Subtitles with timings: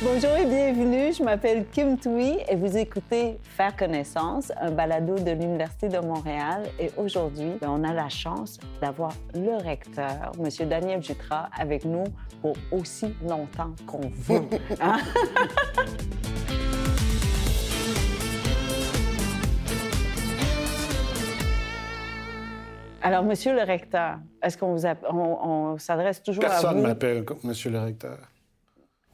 [0.00, 5.32] Bonjour et bienvenue, je m'appelle Kim Tui et vous écoutez Faire connaissance, un balado de
[5.32, 6.62] l'Université de Montréal.
[6.78, 10.68] Et aujourd'hui, ben, on a la chance d'avoir le recteur, M.
[10.68, 12.04] Daniel Jutra, avec nous
[12.40, 14.42] pour aussi longtemps qu'on veut.
[14.80, 14.98] Hein?
[23.02, 25.16] Alors, Monsieur le recteur, est-ce qu'on vous on,
[25.72, 26.62] on s'adresse toujours à vous?
[26.62, 28.18] Personne m'appelle Monsieur le recteur.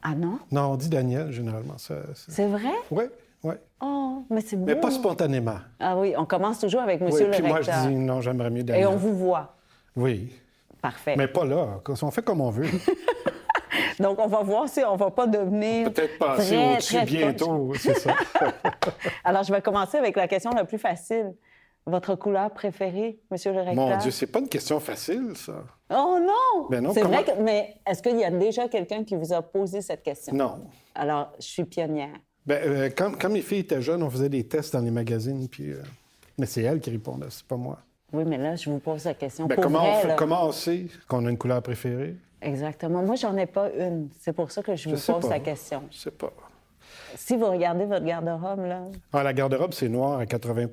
[0.07, 0.37] Ah non?
[0.51, 1.77] Non, on dit Daniel, généralement.
[1.77, 2.73] C'est vrai?
[2.91, 3.05] Oui,
[3.43, 3.55] oui.
[3.81, 4.65] Oh, mais c'est beau.
[4.65, 5.57] Mais pas spontanément.
[5.79, 7.75] Ah oui, on commence toujours avec Monsieur oui, le puis recteur.
[7.75, 8.83] moi, je dis non, j'aimerais mieux Daniel.
[8.83, 9.55] Et on vous voit.
[9.95, 10.31] Oui.
[10.79, 11.15] Parfait.
[11.17, 11.81] Mais pas là.
[12.03, 12.67] On fait comme on veut.
[13.99, 15.91] Donc, on va voir si on va pas devenir.
[15.91, 18.13] Peut-être passer très, au-dessus bientôt, c'est ça.
[19.23, 21.33] Alors, je vais commencer avec la question la plus facile.
[21.87, 23.75] Votre couleur préférée, Monsieur le recteur?
[23.75, 25.63] Mon Dieu, c'est pas une question facile, ça.
[25.89, 26.67] Oh non!
[26.69, 27.39] Ben non, c'est comment- vrai que.
[27.41, 30.33] Mais est-ce qu'il y a déjà quelqu'un qui vous a posé cette question?
[30.33, 30.61] Non.
[30.95, 32.15] Alors, je suis pionnière.
[32.45, 35.47] Ben, euh, quand, quand mes filles étaient jeunes, on faisait des tests dans les magazines,
[35.49, 35.71] puis...
[35.71, 35.81] euh,
[36.37, 37.79] Mais c'est elles qui répondent, c'est pas moi.
[38.13, 39.45] Oui, mais là, je vous pose la question.
[39.47, 40.15] Ben, Pour comment, vrai, on fait- là.
[40.15, 42.15] comment on sait qu'on a une couleur préférée?
[42.41, 43.01] Exactement.
[43.01, 44.09] Moi, j'en ai pas une.
[44.19, 45.29] C'est pour ça que je vous pose pas.
[45.29, 45.83] la question.
[45.91, 46.31] Je sais pas.
[47.15, 48.81] Si vous regardez votre garde-robe, là,
[49.13, 50.67] Ah, la garde-robe, c'est noir à 80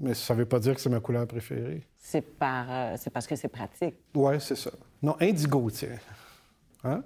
[0.00, 1.82] mais ça veut pas dire que c'est ma couleur préférée.
[1.98, 3.94] c'est par, euh, c'est parce que c'est pratique.
[4.14, 4.70] Oui, c'est ça.
[5.02, 5.88] Non, indigo, tiens.
[6.84, 7.02] Hein?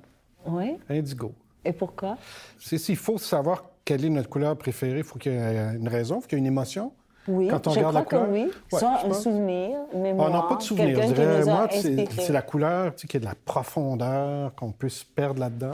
[0.46, 0.76] Oui.
[0.88, 1.32] Indigo.
[1.64, 2.16] Et pourquoi?
[2.58, 5.88] C'est s'il faut savoir quelle est notre couleur préférée, il faut qu'il y ait une
[5.88, 6.92] raison, il faut qu'il y ait une émotion.
[7.28, 8.26] Oui, Quand on je regarde crois la couleur?
[8.26, 8.52] que oui.
[8.72, 10.30] Ouais, Soit un souvenir, On mémoire.
[10.30, 11.00] n'a pas de souvenir.
[11.02, 14.88] Je dirais, moi, c'est la couleur tu sais, qui a de la profondeur, qu'on peut
[14.88, 15.70] se perdre là-dedans.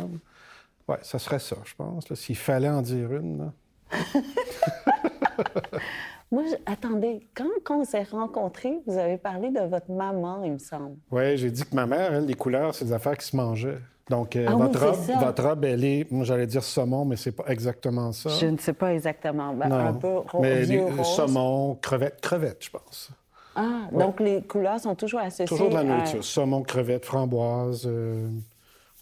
[0.88, 2.12] Oui, ça serait ça, je pense.
[2.14, 3.52] S'il fallait en dire une.
[6.30, 10.58] Moi, attendez, quand, quand on s'est rencontrés, vous avez parlé de votre maman, il me
[10.58, 10.96] semble.
[11.10, 13.78] Oui, j'ai dit que ma mère, elle, les couleurs, c'est des affaires qui se mangeaient.
[14.10, 15.18] Donc, euh, Ah votre, robe, ça.
[15.18, 18.28] votre robe, elle est, moi, j'allais dire saumon, mais c'est pas exactement ça.
[18.30, 19.54] Je ne sais pas exactement.
[19.54, 21.06] Ben, un peu ro- mais les- rose.
[21.16, 23.10] saumon, crevette, crevette, je pense.
[23.54, 26.22] Ah, donc les couleurs sont toujours associées Toujours de la à- nourriture.
[26.24, 27.84] Saumon, crevette, framboise.
[27.86, 28.28] euh,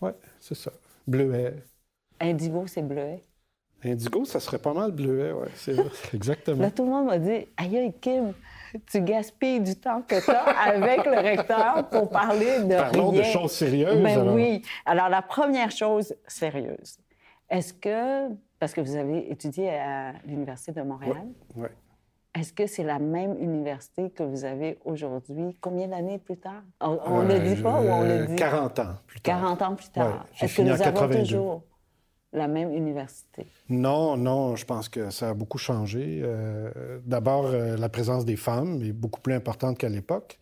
[0.01, 0.11] Oui,
[0.41, 0.71] c'est ça.
[1.07, 1.55] Bleuet.
[2.21, 3.21] Indigo, c'est bleuet.
[3.85, 5.49] Indigo, ça serait pas mal bleuet, oui.
[5.55, 5.85] C'est vrai.
[6.15, 6.63] Exactement.
[6.63, 8.33] Là, tout le monde m'a dit Aïe, aïe, Kim,
[8.91, 13.23] tu gaspilles du temps que tu as avec le recteur pour parler de Parlons de
[13.23, 14.35] choses sérieuses, Ben alors.
[14.35, 14.63] oui.
[14.87, 16.99] Alors, la première chose sérieuse,
[17.51, 18.29] est-ce que,
[18.59, 21.69] parce que vous avez étudié à l'Université de Montréal, Ouais.
[22.35, 25.57] est-ce que c'est la même université que vous avez aujourd'hui?
[25.61, 26.63] Combien d'années plus tard?
[26.81, 28.37] On, ne Euh, le dit pas ou on le dit?
[28.37, 29.41] 40 ans plus tard.
[29.43, 30.07] 40 ans plus tard.
[30.41, 31.19] Ouais, est-ce que nous avons 82.
[31.23, 31.63] toujours
[32.33, 33.47] la même université?
[33.69, 36.21] Non, non, je pense que ça a beaucoup changé.
[36.23, 40.39] Euh, D'abord, euh, la présence des femmes est beaucoup plus importante qu'à l'époque.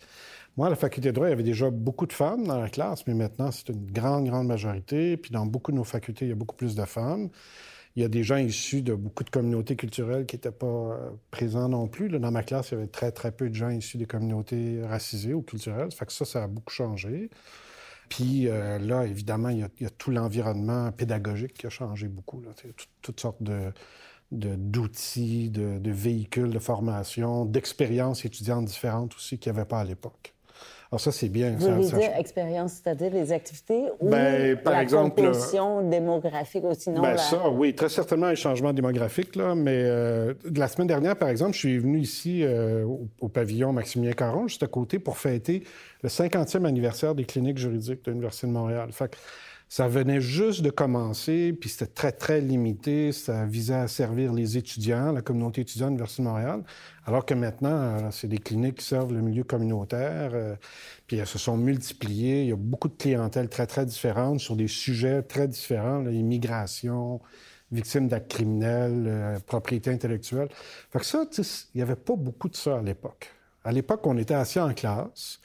[0.57, 2.69] Moi, à la faculté de droit, il y avait déjà beaucoup de femmes dans la
[2.69, 5.17] classe, mais maintenant, c'est une grande, grande majorité.
[5.17, 7.29] Puis dans beaucoup de nos facultés, il y a beaucoup plus de femmes.
[7.97, 11.11] Il y a des gens issus de beaucoup de communautés culturelles qui n'étaient pas euh,
[11.31, 12.09] présents non plus.
[12.09, 15.35] Dans ma classe, il y avait très, très peu de gens issus des communautés racisées
[15.35, 15.91] ou culturelles.
[15.93, 17.31] Ça fait que ça, ça a beaucoup changé.
[18.17, 22.41] Puis euh, là, évidemment, il y, a, tout l'environnement pédagogique qui a changé beaucoup.
[22.41, 22.51] Là.
[22.55, 23.43] Tout- toutes sortes
[24.33, 29.85] d'outils, de, de véhicules de formation, d'expériences étudiantes différentes aussi qu'il n'y avait pas à
[29.85, 30.34] l'époque.
[30.95, 31.57] Alors ça, c'est bien.
[31.59, 35.83] Vous ça- voulez ça- dire expérience, c'est-à-dire les activités ou Ben, par la exemple, composition
[35.91, 40.35] démographique ou sinon Ben la- ça, oui, très certainement un changement démographique, là, mais euh,
[40.55, 44.47] la semaine dernière, par exemple, je suis venu ici euh, au, au pavillon Maximilien Caron,
[44.47, 45.65] juste à côté, pour fêter
[46.05, 48.91] le 50e anniversaire des cliniques juridiques de l'Université de Montréal.
[48.93, 49.17] Fait que
[49.69, 53.13] ça venait juste de commencer, puis c'était très, très limité.
[53.13, 56.63] Ça visait à servir les étudiants, la communauté étudiante de l'Université de Montréal,
[57.07, 60.55] alors que maintenant, euh, c'est des cliniques qui servent le milieu communautaire, euh,
[61.07, 62.43] puis elles se sont multipliées.
[62.43, 66.11] Il y a beaucoup de clientèles très, très différentes sur des sujets très différents, là,
[66.11, 67.21] immigration,
[67.73, 70.49] victimes d'actes criminels, euh, propriété intellectuelle.
[70.93, 73.33] Fait que ça, il n'y avait pas beaucoup de ça à l'époque.
[73.65, 75.41] À l'époque, on était assis en classe,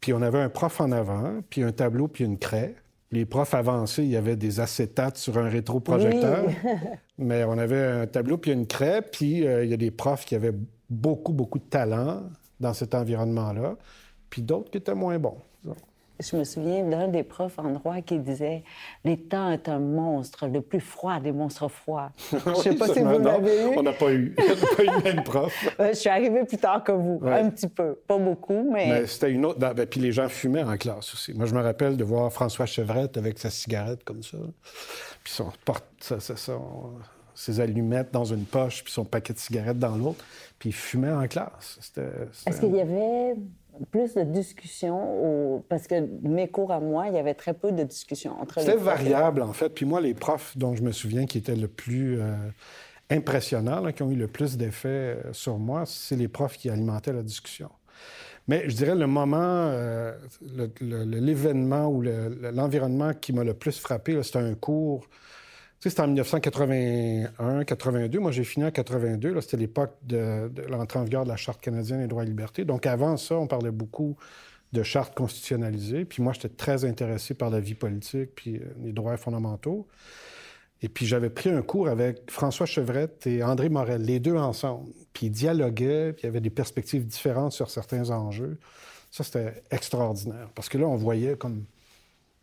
[0.00, 2.74] puis on avait un prof en avant, puis un tableau, puis une craie.
[3.14, 6.46] Les profs avancés, il y avait des acétates sur un rétroprojecteur.
[6.46, 6.70] Oui.
[7.18, 10.24] Mais on avait un tableau, puis une craie, puis euh, il y a des profs
[10.24, 10.54] qui avaient
[10.90, 12.24] beaucoup, beaucoup de talent
[12.58, 13.76] dans cet environnement-là,
[14.30, 15.38] puis d'autres qui étaient moins bons.
[16.20, 18.62] Je me souviens d'un des profs en droit qui disait
[19.04, 22.12] L'État est un monstre, le plus froid des monstres froids.
[22.30, 23.76] Je ne sais Oui, pas si vous l'avez eu.
[23.76, 24.34] On n'a pas eu.
[24.38, 25.68] On n'a pas eu même prof.
[25.80, 27.32] Je suis arrivée plus tard que vous, Ouais.
[27.40, 27.96] un petit peu.
[28.06, 28.86] Pas beaucoup, mais.
[28.88, 29.58] Mais c'était une autre.
[29.58, 31.34] ben, puis les gens fumaient en classe aussi.
[31.34, 34.38] Moi, je me rappelle de voir François Chevrette avec sa cigarette comme ça.
[35.24, 36.92] Puis son porte, son-
[37.34, 40.24] ses allumettes dans une poche, puis son paquet de cigarettes dans l'autre.
[40.60, 41.76] Puis il fumait en classe.
[41.80, 42.08] C'était.
[42.32, 43.34] c'était- Est-ce qu'il y avait
[43.90, 47.82] plus de discussion, parce que mes cours à moi, il y avait très peu de
[47.82, 49.70] discussion entre C'était variable, en fait.
[49.70, 52.34] Puis moi, les profs dont je me souviens qui étaient le plus euh,
[53.10, 57.12] impressionnants, qui ont eu le plus d'effet euh, sur moi, c'est les profs qui alimentaient
[57.12, 57.70] la discussion.
[58.46, 60.12] Mais je dirais le moment, euh,
[60.42, 65.08] l'événement ou l'environnement qui m'a le plus frappé, c'était un cours
[65.90, 68.18] c'était en 1981, 82.
[68.18, 69.40] Moi, j'ai fini en 82.
[69.40, 72.64] C'était l'époque de, l'entrée en vigueur de la Charte canadienne des droits et libertés.
[72.64, 74.16] Donc, avant ça, on parlait beaucoup
[74.72, 76.04] de charte constitutionnalisée.
[76.04, 79.86] Puis moi, j'étais très intéressé par la vie politique puis euh, les droits fondamentaux.
[80.82, 84.90] Et puis, j'avais pris un cours avec François Chevrette et André Morel, les deux ensemble.
[85.12, 88.58] Puis, ils dialoguaient, puis il y avait des perspectives différentes sur certains enjeux.
[89.10, 90.50] Ça, c'était extraordinaire.
[90.54, 91.64] Parce que là, on voyait comme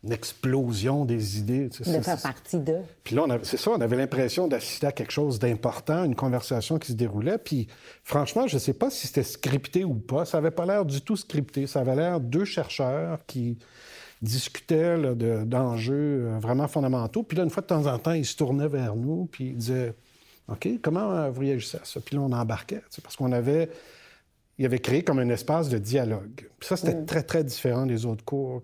[0.04, 1.68] une explosion des idées.
[1.68, 2.82] Tu de faire partie d'eux.
[3.04, 6.88] Puis là, c'est ça, on avait l'impression d'assister à quelque chose d'important, une conversation qui
[6.88, 7.38] se déroulait.
[7.38, 7.68] Puis
[8.02, 10.24] franchement, je ne sais pas si c'était scripté ou pas.
[10.24, 11.68] Ça n'avait pas l'air du tout scripté.
[11.68, 13.58] Ça avait l'air deux chercheurs qui
[14.22, 15.14] discutaient
[15.44, 17.22] d'enjeux euh, vraiment fondamentaux.
[17.22, 19.56] Puis là, une fois de temps en temps, ils se tournaient vers nous, puis ils
[19.56, 19.94] disaient
[20.48, 22.00] OK, comment vous réagissez à ça?
[22.00, 23.68] Puis là, on embarquait, parce qu'on avait
[24.62, 26.48] il avait créé comme un espace de dialogue.
[26.60, 27.04] Puis ça, c'était mm.
[27.04, 28.62] très, très différent des autres cours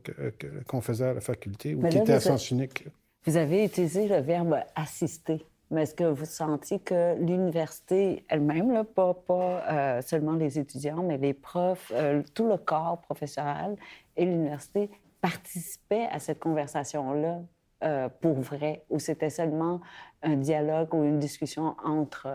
[0.69, 2.87] qu'on faisait à la faculté ou qui étaient à sens unique.
[3.25, 5.45] Vous avez utilisé le verbe assister.
[5.73, 11.19] Mais est-ce que vous sentiez que l'université elle-même, pas, pas euh, seulement les étudiants, mais
[11.19, 13.77] les profs, euh, tout le corps professionnel
[14.17, 14.89] et l'université
[15.21, 17.41] participaient à cette conversation-là
[17.83, 19.81] euh, pour vrai, ou c'était seulement
[20.23, 22.29] un dialogue ou une discussion entre,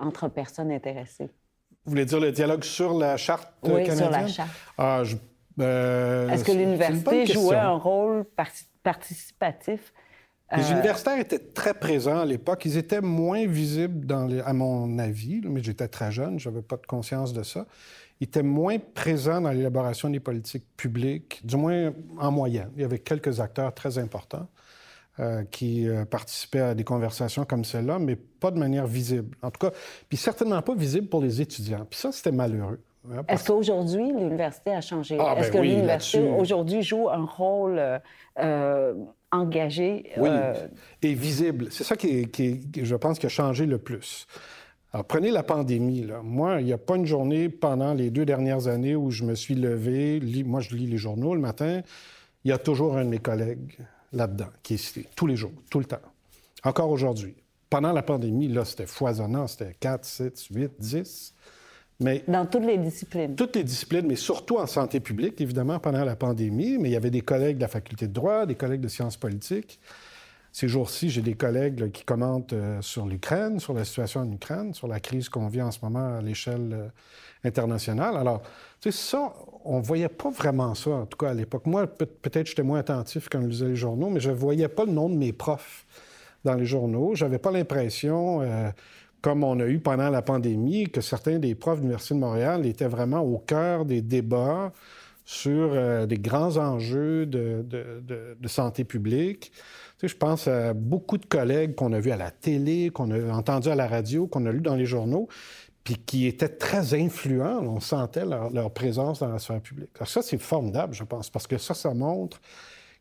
[0.00, 1.28] entre personnes intéressées?
[1.84, 3.96] Vous voulez dire le dialogue sur la charte oui, canadienne?
[3.96, 4.50] sur la charte.
[4.78, 5.02] Ah,
[5.60, 8.24] euh, Est-ce que l'université jouait un rôle
[8.82, 9.92] participatif?
[10.56, 12.64] Les euh, universitaires étaient très présents à l'époque.
[12.66, 14.40] Ils étaient moins visibles, dans les...
[14.40, 17.66] à mon avis, mais j'étais très jeune, je n'avais pas de conscience de ça.
[18.20, 22.70] Ils étaient moins présents dans l'élaboration des politiques publiques, du moins en moyenne.
[22.76, 24.46] Il y avait quelques acteurs très importants.
[25.20, 29.36] Euh, qui euh, participaient à des conversations comme celle-là, mais pas de manière visible.
[29.42, 29.76] En tout cas,
[30.08, 31.86] puis certainement pas visible pour les étudiants.
[31.90, 32.80] Puis ça, c'était malheureux.
[33.12, 35.18] Hein, Est-ce qu'aujourd'hui, l'université a changé?
[35.20, 38.00] Ah, Est-ce ben que l'université, aujourd'hui, joue un rôle
[38.38, 38.94] euh,
[39.30, 40.10] engagé?
[40.16, 40.30] Oui,
[41.02, 41.66] et visible.
[41.70, 44.26] C'est ça qui, qui, je pense, qui a changé le plus.
[44.94, 46.04] Alors, prenez la pandémie.
[46.04, 46.22] Là.
[46.24, 49.34] Moi, il n'y a pas une journée pendant les deux dernières années où je me
[49.34, 51.82] suis levé, moi, je lis les journaux le matin,
[52.44, 53.76] il y a toujours un de mes collègues
[54.12, 56.00] là-dedans, qui est cité tous les jours, tout le temps.
[56.64, 57.34] Encore aujourd'hui.
[57.70, 61.34] Pendant la pandémie, là, c'était foisonnant, c'était 4, 7, 8, 10.
[62.00, 63.34] Mais Dans toutes les disciplines.
[63.34, 66.76] Toutes les disciplines, mais surtout en santé publique, évidemment, pendant la pandémie.
[66.78, 69.16] Mais il y avait des collègues de la faculté de droit, des collègues de sciences
[69.16, 69.80] politiques.
[70.52, 74.74] Ces jours-ci, j'ai des collègues qui commentent euh, sur l'Ukraine, sur la situation en Ukraine,
[74.74, 76.88] sur la crise qu'on vit en ce moment à l'échelle euh,
[77.42, 78.18] internationale.
[78.18, 78.42] Alors,
[78.78, 79.32] tu sais, ça,
[79.64, 81.64] on voyait pas vraiment ça, en tout cas à l'époque.
[81.64, 84.92] Moi, peut-être j'étais moins attentif quand je lisais les journaux, mais je voyais pas le
[84.92, 85.86] nom de mes profs
[86.44, 87.14] dans les journaux.
[87.14, 88.68] J'avais pas l'impression, euh,
[89.22, 92.66] comme on a eu pendant la pandémie, que certains des profs de l'Université de Montréal
[92.66, 94.70] étaient vraiment au cœur des débats
[95.24, 99.52] sur des grands enjeux de, de santé publique
[100.08, 103.68] je pense à beaucoup de collègues qu'on a vus à la télé, qu'on a entendus
[103.68, 105.28] à la radio, qu'on a lus dans les journaux,
[105.84, 107.60] puis qui étaient très influents.
[107.62, 109.90] On sentait leur, présence dans la sphère publique.
[110.04, 112.40] ça, c'est formidable, je pense, parce que ça, ça montre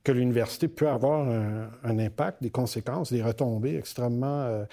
[0.04, 4.66] que l'université peut avoir un, impact, des conséquences, des retombées extrêmement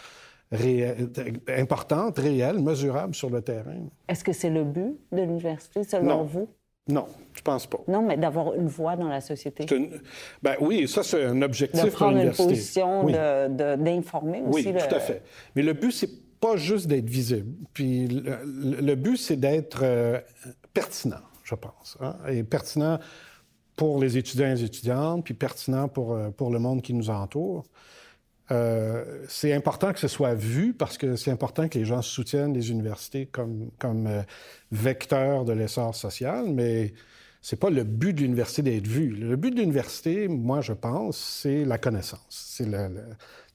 [0.52, 3.88] euh, importantes, réelles, mesurables sur le terrain.
[4.08, 6.49] Est-ce que c'est le but de l'université, selon vous?
[6.88, 7.78] Non, je pense pas.
[7.87, 9.66] Non, mais d'avoir une voix dans la société.
[10.42, 14.68] Ben oui, ça, c'est un objectif de prendre une position, d'informer aussi.
[14.68, 15.23] Oui, tout à fait.
[15.54, 17.52] Mais le but, c'est pas juste d'être visible.
[17.73, 20.21] Puis le, but, c'est d'être euh,
[20.73, 21.97] pertinent, je pense.
[22.00, 22.99] Hein, et pertinent
[23.76, 27.11] pour les étudiants et les étudiantes, puis pertinent pour, euh, pour le monde qui nous
[27.11, 27.64] entoure.
[28.50, 32.55] Euh, c'est important que ce soit vu parce que c'est important que les gens soutiennent
[32.55, 34.23] les universités comme, comme euh,
[34.73, 36.95] vecteurs de l'essor social, mais
[37.43, 39.11] c'est pas le but de l'université d'être vu.
[39.11, 42.26] Le but de l'université, moi, je pense, c'est la connaissance.
[42.31, 42.88] C'est le,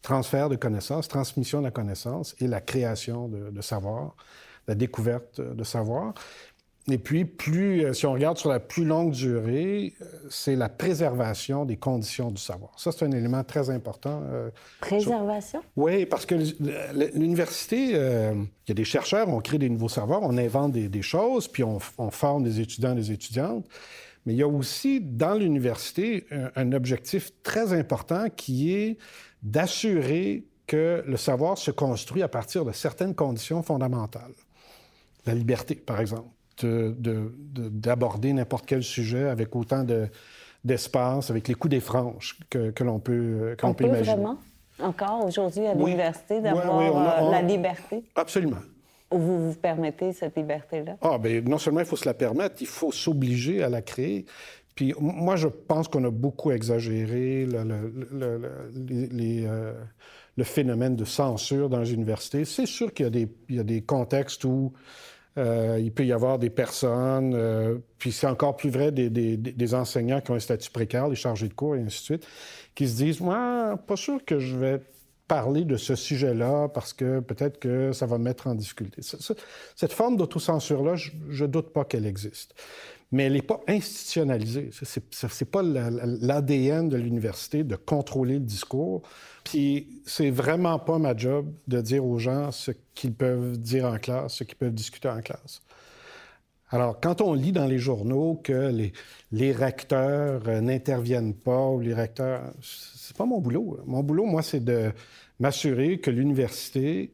[0.01, 4.15] transfert de connaissances, transmission de la connaissance et la création de, de savoir,
[4.67, 6.13] la découverte de savoir.
[6.91, 10.67] Et puis, plus, euh, si on regarde sur la plus longue durée, euh, c'est la
[10.67, 12.77] préservation des conditions du savoir.
[12.77, 14.21] Ça, c'est un élément très important.
[14.25, 14.49] Euh,
[14.81, 15.61] préservation?
[15.77, 16.35] Oui, parce que
[17.17, 21.47] l'université, il y a des chercheurs, on crée des nouveaux savoirs, on invente des, choses,
[21.47, 21.79] puis on,
[22.11, 23.65] forme des étudiants, des étudiantes.
[24.25, 26.25] Mais il y a aussi dans l'université
[26.55, 28.97] un objectif très important qui est
[29.41, 34.33] d'assurer que le savoir se construit à partir de certaines conditions fondamentales.
[35.25, 36.29] La liberté, par exemple
[36.61, 39.85] d'aborder n'importe quel sujet avec autant
[40.63, 44.15] d'espace, avec les coups des franges que, que l'on peut, qu on peut, imaginer.
[44.15, 44.37] vraiment,
[44.79, 48.03] encore aujourd'hui à l'université, d'avoir la liberté?
[48.15, 48.57] Absolument.
[49.11, 50.97] Vous vous permettez cette liberté-là?
[51.01, 54.25] Ah, bien, non seulement il faut se la permettre, il faut s'obliger à la créer.
[54.75, 57.63] Puis moi, je pense qu'on a beaucoup exagéré le,
[58.11, 58.41] le,
[59.45, 59.73] euh,
[60.35, 62.43] le, phénomène de censure dans les universités.
[62.43, 64.73] C'est sûr qu'il y, y, a des contextes où
[65.37, 69.73] euh, il peut y avoir des personnes, euh, puis c'est encore plus vrai des, des,
[69.73, 72.27] enseignants qui ont un statut précaire, des chargés de cours et ainsi de suite,
[72.75, 74.81] qui se disent, moi, pas sûr que je vais
[75.27, 79.01] parler de ce sujet-là parce que peut-être que ça va me mettre en difficulté.
[79.75, 81.11] Cette forme d'autocensure-là, je
[81.45, 82.53] ne doute pas qu'elle existe.
[83.13, 84.71] Mais elle n'est pas institutionnalisée.
[84.71, 89.03] Ce n'est pas l'ADN de l'université de contrôler le discours.
[89.43, 93.97] Puis c'est vraiment pas ma job de dire aux gens ce qu'ils peuvent dire en
[93.97, 95.61] classe, ce qu'ils peuvent discuter en classe.
[96.73, 98.73] Alors, quand on lit dans les journaux que
[99.31, 103.79] les, recteurs euh, n'interviennent pas ou les recteurs, c'est pas mon boulot.
[103.85, 104.91] Mon boulot, moi, c'est de
[105.39, 107.13] m'assurer que l'université,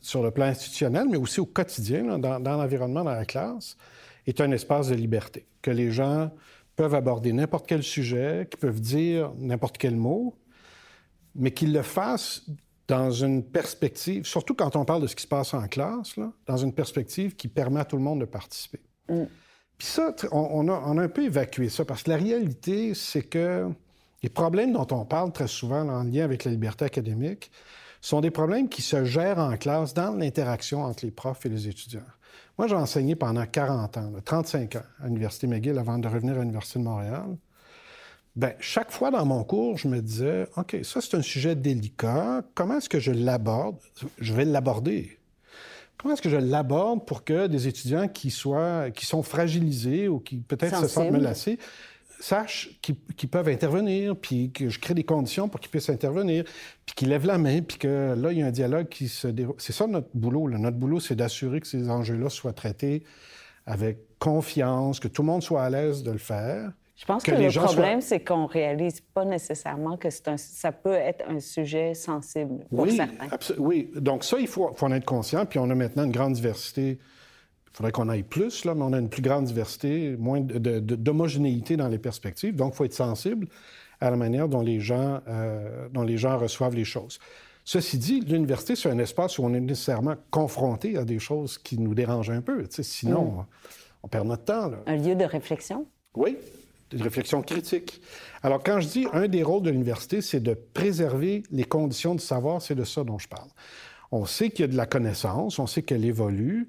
[0.00, 3.76] sur le plan institutionnel, mais aussi au quotidien, dans, l'environnement, dans la classe,
[4.26, 6.30] est un espace de liberté, que les gens
[6.76, 10.36] peuvent aborder n'importe quel sujet, qu'ils peuvent dire n'importe quel mot,
[11.34, 12.46] mais qu'ils le fassent
[12.88, 16.32] dans une perspective, surtout quand on parle de ce qui se passe en classe, là,
[16.46, 18.80] dans une perspective qui permet à tout le monde de participer.
[19.08, 19.24] Mm.
[19.78, 23.22] Puis ça, on, a, on, a, un peu évacué ça, parce que la réalité, c'est
[23.22, 23.68] que
[24.22, 27.50] les problèmes dont on parle très souvent en lien avec la liberté académique
[28.00, 31.68] sont des problèmes qui se gèrent en classe dans l'interaction entre les profs et les
[31.68, 32.00] étudiants.
[32.58, 36.40] Moi, j'ai enseigné pendant 40 ans, 35 ans, à l'Université McGill avant de revenir à
[36.40, 37.36] l'Université de Montréal.
[38.34, 42.42] Bien, chaque fois dans mon cours, je me disais, OK, ça, c'est un sujet délicat.
[42.54, 43.76] Comment est-ce que je l'aborde?
[44.18, 45.18] Je vais l'aborder.
[45.98, 50.18] Comment est-ce que je l'aborde pour que des étudiants qui, soient, qui sont fragilisés ou
[50.18, 51.58] qui peut-être se sentent menacés
[52.22, 56.44] sachent qu'ils peuvent intervenir, puis que je crée des conditions pour qu'ils puissent intervenir,
[56.86, 59.28] puis qu'ils lèvent la main, puis que là, il y a un dialogue qui se
[59.28, 59.56] déroule.
[59.58, 60.48] C'est ça notre boulot.
[60.48, 63.02] Notre boulot, c'est d'assurer que ces enjeux-là soient traités
[63.66, 66.72] avec confiance, que tout le monde soit à l'aise de le faire.
[66.96, 71.24] Je pense que, le problème, c'est qu'on réalise pas nécessairement que un, ça peut être
[71.28, 73.54] un sujet sensible pour oui, certains.
[73.58, 75.44] Oui, donc ça, il faut, faut en être conscient.
[75.44, 77.00] Puis on a maintenant une grande diversité
[77.72, 81.78] il faudrait qu'on aille plus, là, mais on a une plus grande diversité, moins d'homogénéité
[81.78, 82.54] dans les perspectives.
[82.54, 83.48] Donc, il faut être sensible
[83.98, 87.18] à la manière dont les gens, euh, dont les gens reçoivent les choses.
[87.64, 91.78] Ceci dit, l'université, c'est un espace où on est nécessairement confronté à des choses qui
[91.78, 92.66] nous dérangent un peu.
[92.68, 93.46] Sinon, mm.
[94.02, 94.70] on, perd notre temps.
[94.86, 95.86] Un lieu de réflexion?
[96.14, 96.36] Oui,
[96.90, 98.02] de réflexion critique.
[98.42, 102.20] Alors, quand je dis un des rôles de l'université, c'est de préserver les conditions de
[102.20, 103.48] savoir, c'est de ça dont je parle.
[104.10, 106.68] On sait qu'il y a de la connaissance, on sait qu'elle évolue,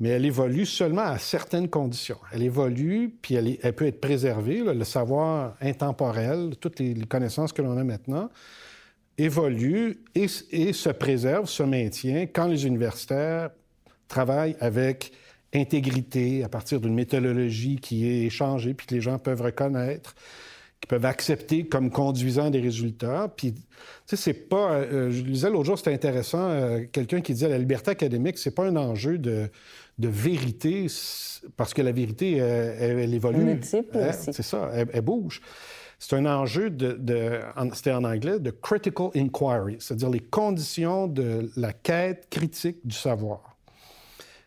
[0.00, 2.16] mais elle évolue seulement à certaines conditions.
[2.32, 4.64] Elle évolue, puis elle, peut être préservée.
[4.64, 8.30] le savoir intemporel, toutes les, connaissances que l'on a maintenant,
[9.18, 13.50] évolue et, et, se préserve, se maintient quand les universitaires
[14.08, 15.12] travaillent avec
[15.52, 20.14] intégrité, à partir d'une méthodologie qui est échangée, puis que les gens peuvent reconnaître,
[20.80, 23.30] qui peuvent accepter comme conduisant des résultats.
[23.36, 23.60] Puis, tu
[24.06, 24.76] sais, c'est pas...
[24.76, 28.54] Euh, je lisais l'autre jour, c'était intéressant, euh, quelqu'un qui disait la liberté académique, c'est
[28.54, 29.50] pas un enjeu de
[30.00, 30.86] de vérité,
[31.56, 33.50] parce que la vérité, elle, évolue.
[33.50, 33.58] Hein?
[34.12, 35.40] C'est ça, elle, bouge.
[35.98, 36.98] C'est un enjeu de,
[37.74, 43.50] c'était en anglais, de critical inquiry, c'est-à-dire les conditions de la quête critique du savoir.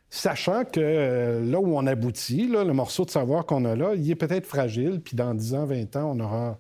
[0.10, 3.96] Sachant que euh, là où on aboutit, là, le morceau de savoir qu'on a là,
[3.96, 6.60] il est peut-être fragile, puis dans 10 ans, 20 ans, on aura,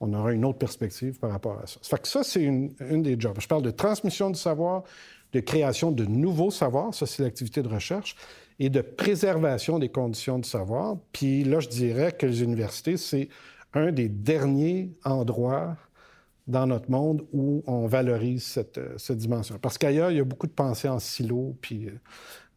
[0.00, 1.78] on aura une autre perspective par rapport à ça.
[1.82, 3.36] Ça fait que ça, c'est une, une des jobs.
[3.38, 4.82] Je parle de transmission du savoir,
[5.32, 8.16] de création de nouveaux savoirs, ça c'est l'activité de recherche,
[8.58, 10.96] et de préservation des conditions de savoir.
[11.12, 13.28] Puis là, je dirais que les universités, c'est
[13.72, 15.76] un des derniers endroits
[16.46, 19.56] dans notre monde où on valorise cette, euh, cette dimension.
[19.60, 21.88] Parce qu'ailleurs, il y a beaucoup de pensées en silo, puis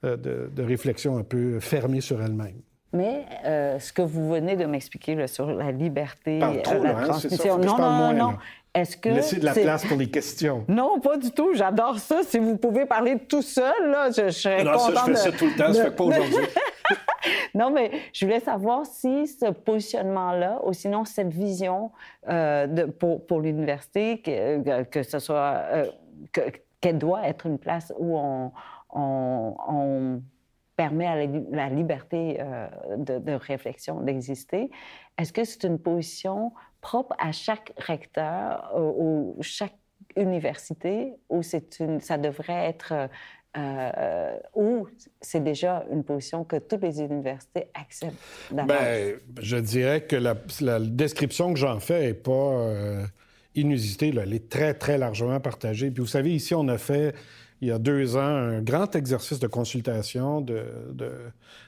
[0.03, 2.61] euh, de, de réflexions un peu fermées sur elles-mêmes.
[2.93, 7.77] Mais euh, ce que vous venez de m'expliquer sur la liberté, la hein, transmission, non,
[7.77, 8.37] non, non,
[8.73, 10.65] est-ce que Laissez de la place pour les questions.
[10.67, 11.53] Non, pas du tout.
[11.53, 12.23] J'adore ça.
[12.23, 15.31] Si vous pouvez parler tout seul, là, je, je serais non, ça, je fais ça
[15.31, 15.73] tout le temps.
[15.73, 16.45] Ça fait pas aujourd'hui.
[17.53, 21.91] non, mais je voulais savoir si ce positionnement-là, ou sinon cette vision
[22.27, 25.85] euh, de, pour, pour l'université, que, que, ce soit euh,
[26.81, 28.51] qu'elle doit être une place où on,
[28.89, 30.21] on, on
[30.75, 34.71] permet à la, liberté euh, de, de, réflexion d'exister.
[35.19, 36.51] Est-ce que c'est une position
[36.83, 39.73] propre à chaque recteur euh, ou chaque
[40.15, 43.09] université ou c'est une, ça devrait être
[43.55, 44.87] euh, ou
[45.21, 48.17] c'est déjà une position que toutes les universités acceptent
[48.51, 53.05] Bien, je dirais que la, description que j'en fais n'est pas euh,
[53.55, 54.11] inusitée.
[54.19, 55.91] Elle est très, très largement partagée.
[55.91, 57.15] Puis vous savez, ici, on a fait,
[57.61, 60.65] il y a deux ans, un grand exercice de consultation de,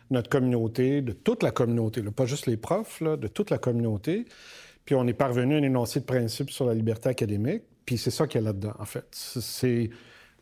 [0.09, 4.25] notre communauté, de toute la communauté, pas juste les profs, de toute la communauté.
[4.85, 7.63] Puis on est parvenu à un énoncé de principe sur la liberté académique.
[7.85, 9.05] Puis c'est ça qu'il y a là-dedans, en fait.
[9.11, 9.89] C'est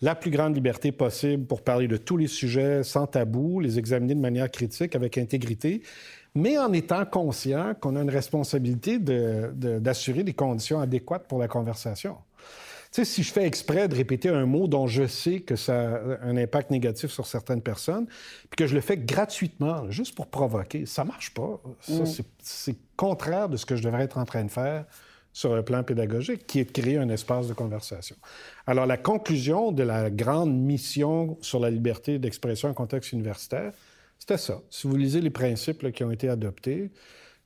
[0.01, 4.15] la plus grande liberté possible pour parler de tous les sujets sans tabou, les examiner
[4.15, 5.81] de manière critique, avec intégrité,
[6.35, 12.17] mais en étant conscient qu'on a une responsabilité d'assurer des conditions adéquates pour la conversation.
[12.93, 16.00] Sais, si je fais exprès de répéter un mot dont je sais que ça a
[16.21, 20.85] un impact négatif sur certaines personnes, puis que je le fais gratuitement, juste pour provoquer,
[20.85, 21.59] ça marche pas.
[21.81, 22.23] Ça, mm.
[22.38, 24.85] c'est contraire de ce que je devrais être en train de faire
[25.33, 28.15] sur un plan pédagogique, qui est de créer un espace de conversation.
[28.67, 33.73] Alors, la conclusion de la grande mission sur la liberté d'expression en contexte universitaire,
[34.19, 34.62] c'était ça.
[34.69, 36.91] Si vous lisez les principes qui ont été adoptés,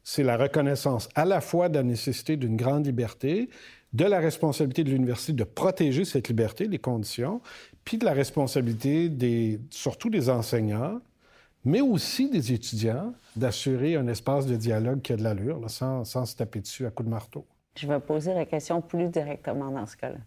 [0.04, 3.50] c'est la reconnaissance à la fois de la nécessité d'une grande liberté,
[3.98, 7.42] de la responsabilité de l'université de protéger cette liberté, les conditions,
[7.84, 9.12] puis de la responsabilité
[9.72, 11.02] surtout des enseignants,
[11.66, 16.36] mais aussi des étudiants, d'assurer un espace de dialogue qui a de l'allure, sans, se
[16.36, 17.44] taper dessus à coups de marteau.
[17.76, 20.20] Je vais poser la question plus directement dans ce cas-là.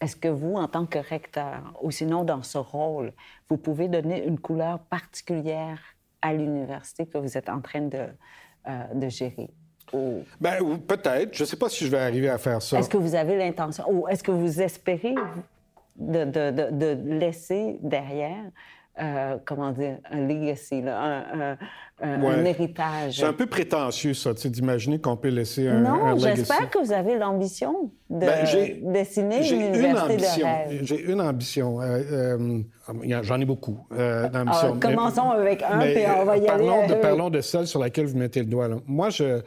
[0.00, 3.12] Est-ce que vous, en tant que recteur, ou sinon dans ce rôle,
[3.50, 5.80] vous pouvez donner une couleur particulière
[6.22, 8.06] à l'université que vous êtes en train de,
[8.68, 9.50] euh, de gérer?
[9.92, 10.24] Ou...
[10.40, 11.34] Ben, peut-être.
[11.34, 12.78] Je ne sais pas si je vais arriver à faire ça.
[12.78, 15.14] Est-ce que vous avez l'intention, ou est-ce que vous espérez
[15.96, 18.44] de, de, de laisser derrière
[19.00, 21.56] euh, comment dire, un legacy, un,
[22.44, 23.16] héritage?
[23.16, 27.16] C'est un peu prétentieux, ça, d'imaginer qu'on peut laiser un, non, j'espère que vous avez
[27.16, 30.80] l'ambition de ben, dessiner une université de rêve.
[30.82, 31.80] J'ai une ambition.
[31.80, 32.62] Euh, euh,
[33.22, 34.74] j'en ai beaucoup d'ambitions.
[34.74, 36.94] Ah, commençons avec un, puis on va y parlons aller.
[36.94, 38.68] De, parlons de celle sur laquelle vous mettez le doigt.
[38.86, 39.40] Moi, je,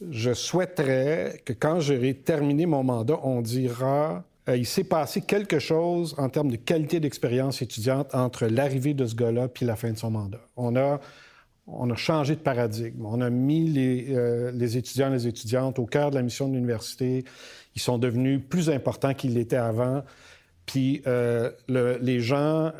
[0.00, 5.58] je souhaiterais que quand j'aurai terminé mon mandat, on dira euh, il s'est passé quelque
[5.58, 9.90] chose en termes de qualité d'expérience étudiante entre l'arrivée de ce gars-là puis la fin
[9.90, 10.40] de son mandat.
[10.56, 11.00] On a,
[11.66, 13.06] on a changé de paradigme.
[13.06, 16.54] On a mis les, euh, étudiants et les étudiantes au cœur de la mission de
[16.54, 17.24] l'université.
[17.74, 20.02] Ils sont devenus plus importants qu'ils l'étaient avant.
[20.66, 22.72] Puis euh, les gens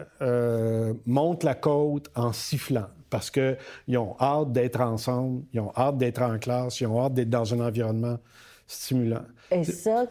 [1.04, 6.20] montent la côte en sifflant parce qu'ils ont hâte d'être ensemble, ils ont hâte d'être
[6.20, 8.18] en classe, ils ont hâte d'être dans un environnement
[8.66, 9.22] stimulant.
[9.52, 10.04] Et ça,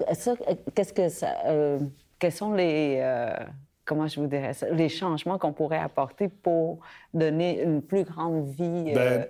[0.73, 1.33] qu'est-ce que ça.
[1.47, 1.79] Euh,
[2.17, 2.99] quels sont les.
[3.01, 3.35] Euh,
[3.83, 6.79] comment je vous dirais ça, les changements qu'on pourrait apporter pour
[7.13, 8.93] donner une plus grande vie?
[8.95, 8.95] Euh...
[8.95, 9.27] Ben,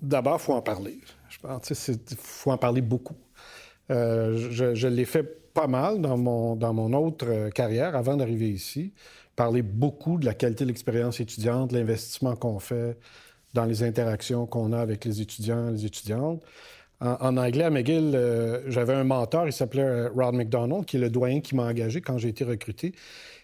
[0.00, 1.00] D'abord, il faut en parler.
[1.28, 3.16] Je pense qu'il faut en parler beaucoup.
[3.90, 8.50] Euh, je, je l'ai fait pas mal dans mon, dans mon autre carrière avant d'arriver
[8.50, 8.92] ici.
[9.36, 12.98] Parler beaucoup de la qualité de l'expérience étudiante, l'investissement qu'on fait
[13.54, 16.42] dans les interactions qu'on a avec les étudiants et les étudiantes.
[17.00, 21.00] En, anglais, à McGill, euh, j'avais un mentor, il s'appelait euh, Rod McDonald, qui est
[21.00, 22.94] le doyen qui m'a engagé quand j'ai été recruté,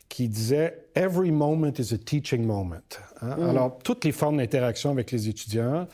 [0.08, 2.76] qui disait Every moment is a teaching moment.
[3.20, 3.36] Hein?
[3.36, 3.50] Mm.
[3.50, 5.86] Alors, toutes les formes d'interaction avec les étudiants,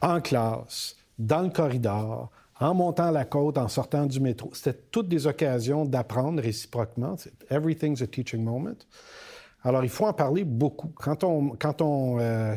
[0.00, 5.08] en classe, dans le corridor, en montant la côte, en sortant du métro, c'était toutes
[5.08, 7.16] des occasions d'apprendre réciproquement.
[7.50, 8.86] Everything's a teaching moment.
[9.64, 10.92] Alors, il faut en parler beaucoup.
[10.96, 12.54] Quand on, quand on euh,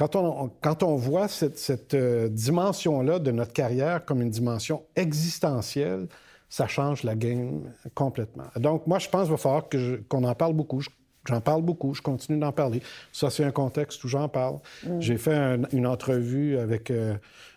[0.00, 6.06] quand on, voit cette, euh, dimension-là de notre carrière comme une dimension existentielle,
[6.48, 8.46] ça change la game complètement.
[8.56, 9.68] Donc, moi, je pense qu'il va falloir
[10.08, 10.82] qu'on en parle beaucoup.
[11.28, 12.80] J'en parle beaucoup, je continue d'en parler.
[13.12, 14.58] Ça, c'est un contexte où j'en parle.
[14.84, 15.00] Mm.
[15.00, 17.14] J'ai fait une entrevue avec euh,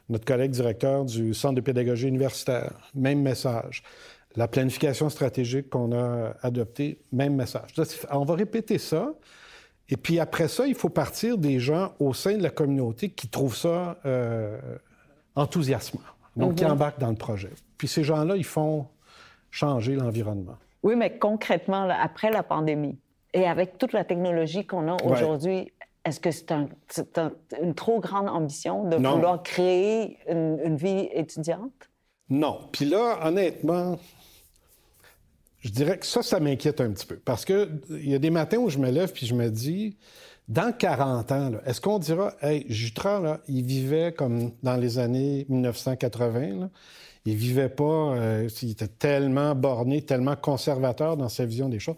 [0.10, 2.74] notre collègue directeur du Centre de pédagogie universitaire.
[2.93, 3.84] Même message.
[4.36, 7.74] La planification stratégique qu'on a adoptée, même message.
[8.12, 9.13] On va répéter ça.
[9.89, 13.28] Et puis après ça, il faut partir des gens au sein de la communauté qui
[13.28, 14.58] trouvent ça euh,
[15.36, 16.02] enthousiasmant,
[16.36, 16.72] donc qui mhm.
[16.72, 17.52] embarquent dans le projet.
[17.78, 18.88] Puis ces gens-là, ils font
[19.52, 20.58] changer l'environnement.
[20.82, 22.98] Oui, mais concrètement, après la pandémie
[23.34, 25.72] et avec toute la technologie qu'on a aujourd'hui,
[26.06, 26.52] est-ce que c'est
[27.62, 31.89] une trop grande ambition de vouloir créer une vie étudiante?
[32.30, 32.67] Non.
[32.72, 33.98] Puis là, honnêtement,
[35.63, 37.15] je dirais que ça, ça m'inquiète un petit peu.
[37.15, 39.97] Parce qu'il y a des matins où je me lève puis je me dis,
[40.49, 45.45] dans 40 ans, est-ce qu'on dira, hey, Jutra, là, il vivait comme dans les années
[45.47, 46.69] 1980, là.
[47.26, 51.95] il vivait pas, euh, il était tellement borné, tellement conservateur dans sa vision des choses.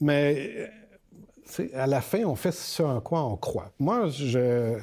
[0.00, 0.70] Mais
[1.74, 3.72] à la fin, on fait ce en quoi on croit.
[3.78, 4.78] Moi, je,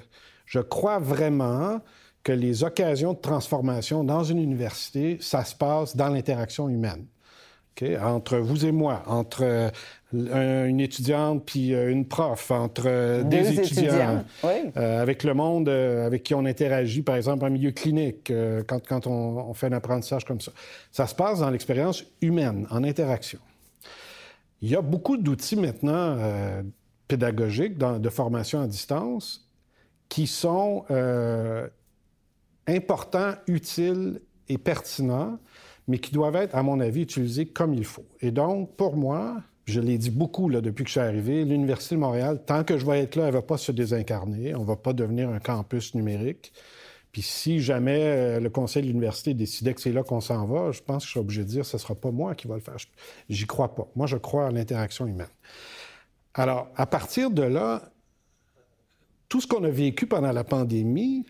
[0.45, 1.81] je crois vraiment
[2.23, 7.05] que les occasions de transformation dans une université, ça se passe dans l'interaction humaine.
[8.01, 9.71] Entre vous et moi, entre
[10.13, 14.23] une étudiante puis une prof, entre des étudiants,
[14.75, 18.31] avec le monde avec qui on interagit, par exemple en milieu clinique,
[18.67, 20.51] quand, quand on, on, fait un apprentissage comme ça.
[20.91, 23.39] Ça se passe dans l'expérience humaine, en interaction.
[24.61, 26.17] Il y a beaucoup d'outils maintenant
[27.07, 29.49] pédagogiques de formation à distance
[30.09, 30.85] qui sont
[32.67, 35.39] importants, utiles et pertinents,
[35.87, 38.05] mais qui doivent être, à mon avis, utilisés comme il faut.
[38.21, 41.95] Et donc, pour moi, je l'ai dit beaucoup là, depuis que je suis arrivé, l'Université
[41.95, 44.55] de Montréal, tant que je vais être là, elle ne va pas se désincarner.
[44.55, 46.53] On ne va pas devenir un campus numérique.
[47.11, 50.71] Puis si jamais euh, le conseil de l'université décidait que c'est là qu'on s'en va,
[50.71, 52.47] je pense que je serais obligé de dire que ce ne sera pas moi qui
[52.47, 52.75] va le faire.
[53.29, 53.87] J'y crois pas.
[53.95, 55.27] Moi, je crois à l'interaction humaine.
[56.33, 57.83] Alors, à partir de là,
[59.29, 61.25] tout ce qu'on a vécu pendant la pandémie,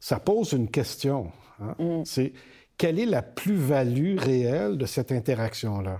[0.00, 1.30] ça pose une question.
[1.60, 1.76] Hein.
[1.78, 2.02] Mm.
[2.04, 2.32] C'est
[2.78, 5.98] quelle est la plus-value réelle de cette interaction-là?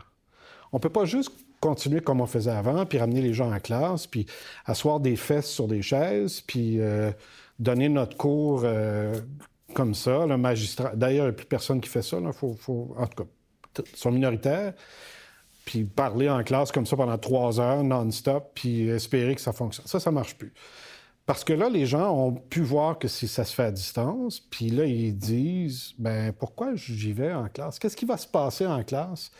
[0.72, 3.60] On ne peut pas juste continuer comme on faisait avant, puis ramener les gens en
[3.60, 4.26] classe, puis
[4.66, 7.12] asseoir des fesses sur des chaises, puis euh,
[7.58, 9.14] donner notre cours euh,
[9.72, 10.26] comme ça.
[10.26, 10.94] Le magistrat...
[10.96, 12.18] D'ailleurs, il n'y a plus personne qui fait ça.
[12.18, 12.32] Là.
[12.32, 12.56] Faut.
[12.98, 14.74] En tout cas, ils sont minoritaires.
[15.64, 19.86] Puis parler en classe comme ça pendant trois heures non-stop, puis espérer que ça fonctionne.
[19.86, 20.52] Ça, ça ne marche plus.
[21.24, 24.40] Parce que là, les gens ont pu voir que si ça se fait à distance,
[24.40, 27.78] puis là, ils disent, ben pourquoi j'y vais en classe?
[27.78, 29.30] Qu'est-ce qui va se passer en classe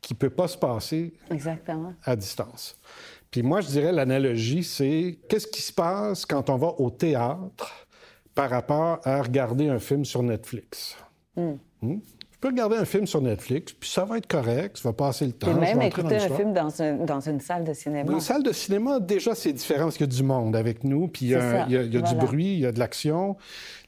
[0.00, 1.94] qui ne peut pas se passer Exactement.
[2.04, 2.76] à distance?
[3.30, 7.86] Puis moi, je dirais, l'analogie, c'est qu'est-ce qui se passe quand on va au théâtre
[8.34, 10.96] par rapport à regarder un film sur Netflix?
[11.36, 11.54] Hmm.
[11.80, 11.98] Hmm?
[12.40, 15.32] Peux regarder un film sur Netflix, puis ça va être correct, ça va passer le
[15.32, 15.50] temps.
[15.50, 16.68] Et même écouter un film dans,
[17.04, 18.04] dans, une salle de cinéma.
[18.04, 20.82] Dans une salle de cinéma, déjà, c'est différent parce qu'il y a du monde avec
[20.82, 23.36] nous, puis il y a, il y a, du bruit, il y a de l'action,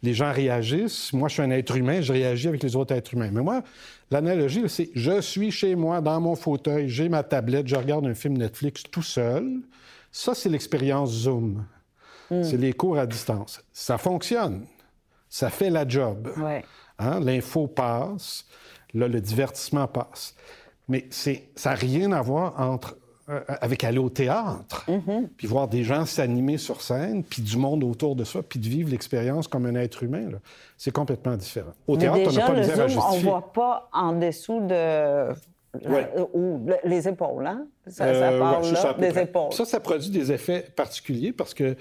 [0.02, 1.12] les gens réagissent.
[1.12, 3.30] Moi, je suis un être humain, je réagis avec les autres êtres humains.
[3.32, 3.62] Mais moi,
[4.10, 8.14] l'analogie, c'est je suis chez moi, dans mon fauteuil, j'ai ma tablette, je regarde un
[8.14, 9.60] film Netflix tout seul.
[10.10, 11.64] Ça, c'est l'expérience Zoom.
[12.30, 12.42] Hmm.
[12.42, 13.62] C'est les cours à distance.
[13.72, 14.66] Ça fonctionne.
[15.30, 16.30] Ça fait la job.
[16.36, 16.62] Ouais.
[17.02, 17.20] Hein?
[17.20, 18.46] L'info passe,
[18.94, 20.34] là, le divertissement passe.
[20.88, 22.96] Mais c'est, ça n'a rien à voir entre,
[23.28, 25.28] euh, avec aller au théâtre, mm-hmm.
[25.36, 28.68] puis voir des gens s'animer sur scène, puis du monde autour de soi, puis de
[28.68, 30.28] vivre l'expérience comme un être humain.
[30.76, 31.72] C'est complètement différent.
[31.86, 35.32] Au théâtre, on n'a pas le Zoom, On ne voit pas en dessous de...
[36.34, 37.66] ou les épaules, hein?
[37.86, 39.52] Ça, euh, parle là, des épaules.
[39.52, 41.76] Ça, ça produit des effets particuliers parce que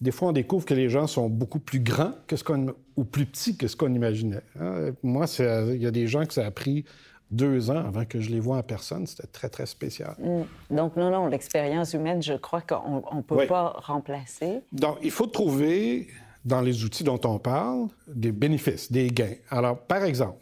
[0.00, 3.04] des fois, on découvre que les gens sont beaucoup plus grands que ce qu'on, ou
[3.04, 4.42] plus petits que ce qu'on imaginait.
[4.58, 4.92] Hein.
[5.02, 6.84] Moi, il y a des gens que ça a pris
[7.30, 9.06] deux ans avant que je les vois en personne.
[9.06, 10.14] C'était très, très spécial.
[10.18, 10.74] Mm.
[10.74, 14.60] Donc, non, non, l'expérience humaine, je crois qu'on ne peut pas remplacer.
[14.72, 16.08] Donc, il faut trouver,
[16.44, 19.34] dans les outils dont on parle, des bénéfices, des gains.
[19.50, 20.38] Alors, par exemple,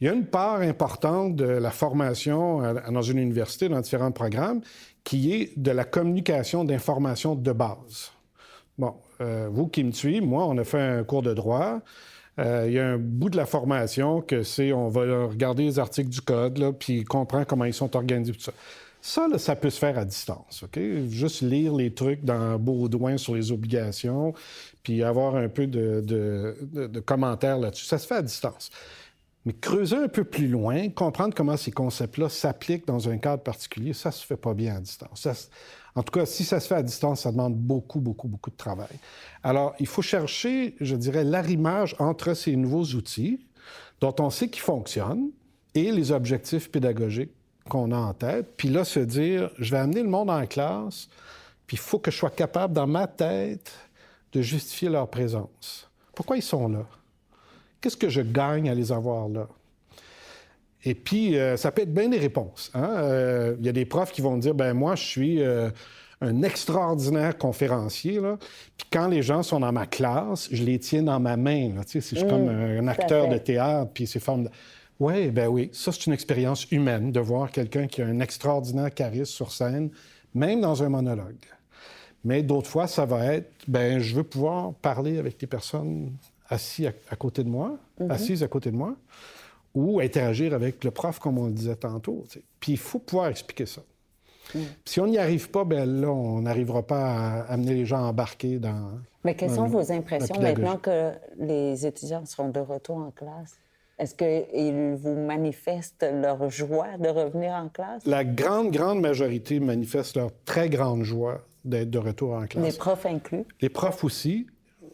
[0.00, 4.60] il y a une part importante de la formation dans une université, dans différents programmes,
[5.02, 8.12] qui est de la communication d'informations de base.
[8.78, 11.80] Bon, euh, vous qui me suivez, moi, on a fait un cours de droit.
[12.38, 15.78] Euh, il y a un bout de la formation que c'est on va regarder les
[15.80, 18.52] articles du code, puis comprendre comment ils sont organisés, tout ça.
[19.00, 20.78] Ça, ça peut se faire à distance, OK?
[21.08, 24.34] Juste lire les trucs dans Baudouin sur les obligations,
[24.82, 27.86] puis avoir un peu de, de commentaires là-dessus.
[27.86, 28.70] Ça se fait à distance.
[29.44, 33.92] Mais creuser un peu plus loin, comprendre comment ces concepts-là s'appliquent dans un cadre particulier,
[33.92, 35.22] ça se fait pas bien à distance.
[35.22, 35.32] Ça,
[35.98, 38.56] en tout cas, si ça se fait à distance, ça demande beaucoup, beaucoup, beaucoup de
[38.56, 38.86] travail.
[39.42, 43.40] Alors, il faut chercher, je dirais, l'arrimage entre ces nouveaux outils
[44.00, 45.30] dont on sait qu'ils fonctionnent
[45.74, 47.32] et les objectifs pédagogiques
[47.68, 48.46] qu'on a en tête.
[48.56, 51.08] Puis là, se dire, je vais amener le monde en classe,
[51.66, 53.72] puis il faut que je sois capable, dans ma tête,
[54.32, 55.90] de justifier leur présence.
[56.14, 56.86] Pourquoi ils sont là?
[57.80, 59.48] Qu'est-ce que je gagne à les avoir là?
[60.88, 62.70] Et puis, euh, ça peut être bien des réponses.
[62.72, 62.94] Hein.
[62.96, 65.68] Euh, il y a des profs qui vont dire, ben moi, je suis euh,
[66.22, 68.20] un extraordinaire conférencier.
[68.20, 68.38] Là.
[68.74, 71.74] Puis quand les gens sont dans ma classe, je les tiens dans ma main.
[71.74, 71.84] Là.
[71.84, 74.50] Tu sais, je suis comme mmh, un, acteur de théâtre, puis c'est forme de...
[74.98, 78.92] Oui, ben oui, ça, c'est une expérience humaine de voir quelqu'un qui a un extraordinaire
[78.92, 79.90] charisme sur scène,
[80.34, 81.36] même dans un monologue.
[82.24, 86.12] Mais d'autres fois, ça va être, ben je veux pouvoir parler avec des personnes
[86.48, 88.10] assises à, côté de moi, mmh.
[88.10, 88.96] assises à côté de moi
[89.74, 92.24] ou interagir avec le prof, comme on le disait tantôt.
[92.60, 93.82] Puis il faut pouvoir expliquer ça.
[94.54, 94.58] Mm.
[94.84, 98.08] Si on n'y arrive pas, ben là, on n'arrivera pas à amener les gens à
[98.08, 98.92] embarquer dans.
[99.24, 103.56] Mais quelles sont vos impressions maintenant que les étudiants seront de retour en classe?
[103.98, 108.06] Est-ce qu'ils vous manifestent leur joie de revenir en classe?
[108.06, 112.64] La grande, grande majorité manifeste leur très grande joie d'être de retour en classe.
[112.64, 113.44] Les profs inclus?
[113.60, 114.46] Les profs aussi.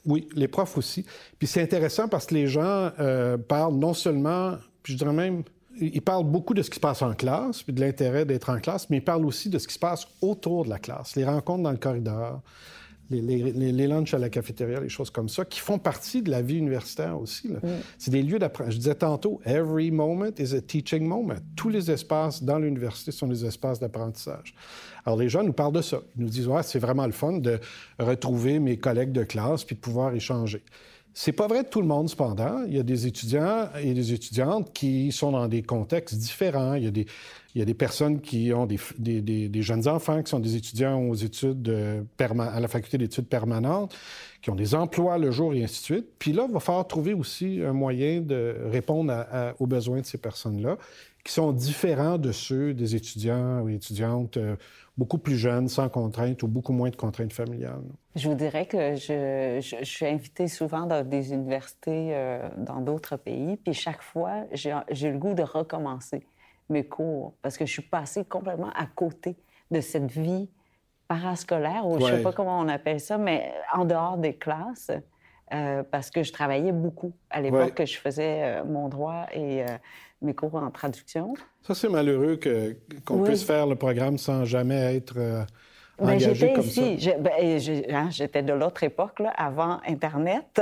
[0.07, 1.05] Oui, les profs aussi.
[1.39, 5.43] Puis c'est intéressant parce que les gens euh, parlent non seulement, puis je dirais même
[5.81, 8.61] il parle beaucoup de ce qui se passe en classe, puis de l'intérêt d'être en
[8.61, 11.25] classe, mais il parle aussi de ce qui se passe autour de la classe, les
[11.25, 12.43] rencontres dans le corridor,
[13.21, 16.43] les, les, lunchs à la cafétéria, les choses comme ça, qui font partie de la
[16.43, 17.49] vie universitaire aussi.
[17.49, 17.61] Mm.
[17.99, 18.75] C'est des lieux d'apprentissage.
[18.75, 21.35] Je disais tantôt, every moment is a teaching moment.
[21.57, 24.55] Tous les espaces dans l'université sont des espaces d'apprentissage.
[25.05, 26.01] Alors, les gens nous parlent de ça.
[26.17, 27.59] Ils nous disent, ouais, c'est vraiment le fun de
[27.99, 30.63] retrouver mes collègues de classe puis de pouvoir échanger.
[31.17, 32.65] C'est pas vrai de tout le monde, cependant.
[32.67, 36.75] Il y a des étudiants et des étudiantes qui sont dans des contextes différents.
[36.75, 37.07] Il y a des,
[37.55, 41.01] il y a des personnes qui ont des, des, jeunes enfants qui sont des étudiants
[41.01, 43.95] aux études euh, à la faculté d'études permanentes,
[44.43, 46.07] qui ont des emplois le jour et ainsi de suite.
[46.19, 49.15] Puis là, il va falloir trouver aussi un moyen de répondre
[49.61, 50.79] aux besoins de ces personnes-là,
[51.25, 54.57] qui sont différents de ceux des étudiants ou étudiantes euh,
[54.97, 57.83] beaucoup plus jeunes, sans contraintes ou beaucoup moins de contraintes familiales.
[58.15, 63.17] Je vous dirais que je, je, suis invitée souvent dans des universités euh, dans d'autres
[63.17, 66.25] pays, puis chaque fois, j'ai le goût de recommencer
[66.69, 69.37] mes cours parce que je suis passée complètement à côté
[69.71, 70.49] de cette vie
[71.09, 74.91] parascolaire, ou je ne sais pas comment on appelle ça, mais en dehors des classes,
[75.53, 79.63] euh, parce que je travaillais beaucoup à l'époque que je faisais euh, mon droit et
[80.25, 81.35] mes cours en traduction.
[81.63, 82.39] Ça, c'est malheureux
[83.05, 85.45] qu'on puisse faire le programme sans jamais être euh,
[85.99, 87.01] ben, engagé comme ici.
[87.01, 87.13] ça.
[87.19, 87.61] Ben,
[87.91, 90.61] hein, j'étais de l'autre époque, là, avant Internet.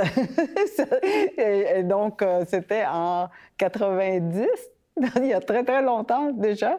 [1.37, 4.47] et donc, euh, c'était en 90,
[5.17, 6.77] il y a très, très longtemps déjà.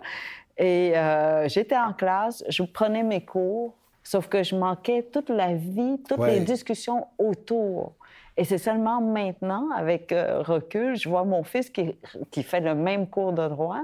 [0.56, 5.54] Et euh, j'étais en classe, je prenais mes cours, sauf que je manquais toute la
[5.54, 7.94] vie, toutes les discussions autour.
[8.36, 11.94] Et c'est seulement maintenant, avec euh, recul, je vois mon fils qui,
[12.30, 13.82] qui, fait le même cours de droit.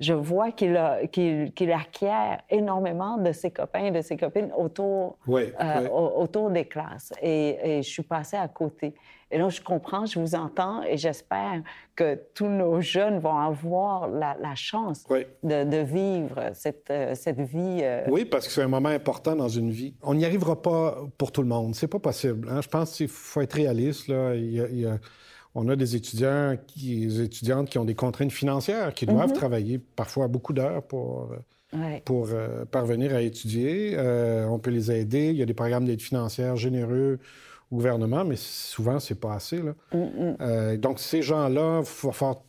[0.00, 6.50] Je vois qu'il acquiert énormément de ses copains et de ses copines autour, euh, autour
[6.50, 7.12] des classes.
[7.22, 8.94] Et, et, je suis passée à côté.
[9.30, 11.62] Et là, je comprends, je vous entends et j'espère
[11.94, 15.04] que tous nos jeunes vont avoir la, chance
[15.42, 17.80] de, vivre cette, euh, cette vie.
[17.82, 19.94] Euh, oui, parce que c'est un moment important dans une vie.
[20.02, 21.76] On n'y arrivera pas pour tout le monde.
[21.76, 22.48] C'est pas possible.
[22.50, 22.60] Hein.
[22.60, 24.08] Je pense qu'il faut être réaliste.
[24.08, 24.32] Là.
[25.54, 29.34] On a des étudiants, qui, des étudiantes qui ont des contraintes financières, qui doivent mm-hmm.
[29.34, 31.30] travailler parfois beaucoup d'heures pour,
[31.74, 32.28] euh, pour
[32.70, 33.96] parvenir à étudier.
[34.48, 35.30] on peut les aider.
[35.30, 37.18] Il y a des programmes d'aide financière généreux
[37.72, 39.62] gouvernement, mais souvent, c'est pas assez.
[39.62, 39.74] Là.
[39.92, 40.36] Mm.
[40.40, 42.42] Euh, donc, ces gens-là, il va falloir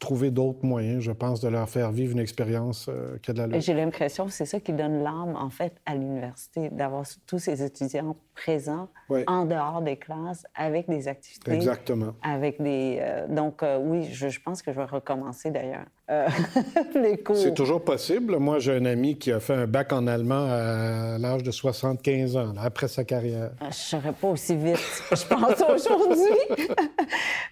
[0.00, 3.42] trouver d'autres moyens, je pense, de leur faire vivre une expérience euh, qui a de
[3.42, 7.38] la J'ai l'impression que c'est ça qui donne l'âme, en fait, à l'université, d'avoir tous
[7.38, 8.88] ces étudiants présents
[9.26, 11.52] en dehors des classes, avec des activités.
[11.52, 12.14] Exactement.
[12.22, 12.98] Avec des...
[13.00, 15.84] Euh, donc, euh, oui, je, je, pense que je vais recommencer, d'ailleurs,
[16.94, 17.36] les cours.
[17.36, 18.38] C'est toujours possible.
[18.38, 22.36] Moi, j'ai un ami qui a fait un bac en allemand à l'âge de 75
[22.36, 23.52] ans, après sa carrière.
[23.60, 24.78] Je ne serais pas aussi vite,
[25.12, 26.66] je pense, aujourd'hui.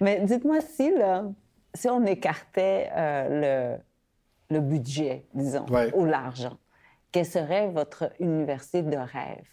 [0.00, 1.24] Mais dites-moi si, là
[1.74, 3.76] si on écartait euh,
[4.50, 6.58] le, budget, disons, ou l'argent,
[7.12, 9.44] quelle serait votre université de rêve?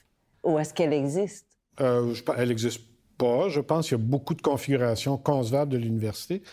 [0.44, 1.48] Ou est-ce qu'elle existe?
[1.80, 2.82] Euh, elle n'existe
[3.18, 3.50] pas.
[3.50, 6.44] Je pense qu'il y a beaucoup de configurations concevables de l'université.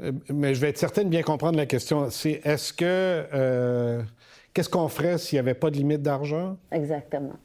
[0.00, 2.10] Euh, mais je vais être certaine de bien comprendre la question.
[2.10, 4.04] C'est est-ce que...
[4.54, 6.58] Qu'est-ce qu'on ferait s'il n'y avait pas de limite d'argent?
[6.70, 7.38] Exactement.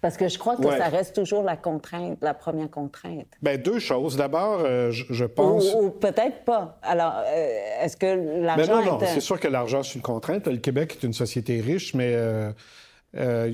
[0.00, 3.26] Parce que je crois que ça reste toujours la contrainte, la première contrainte.
[3.40, 4.16] Bien, deux choses.
[4.16, 5.74] D'abord, euh, je, pense...
[5.74, 6.78] Ou, peut-être pas.
[6.82, 8.78] Alors, euh, est-ce que l'argent...
[8.78, 10.46] Ben non, non, c'est sûr que l'argent, c'est une contrainte.
[10.46, 12.52] Le Québec est une société riche, mais euh,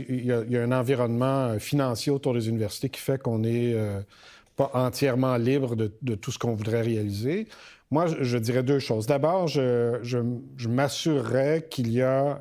[0.09, 3.77] il y, a un environnement financier autour des universités qui fait qu'on n'est
[4.57, 7.47] pas entièrement libre de, tout ce qu'on voudrait réaliser.
[7.93, 9.07] Moi, je, dirais deux choses.
[9.07, 12.41] D'abord, je, je m'assurerais qu'il y a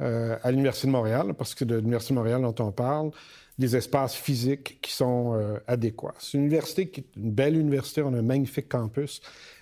[0.00, 3.10] euh, à l'Université de Montréal, parce que de l'Université de Montréal dont on parle,
[3.58, 6.14] des espaces physiques qui sont euh, adéquats.
[6.18, 9.20] C'est une université qui est une belle université, on a un magnifique campus,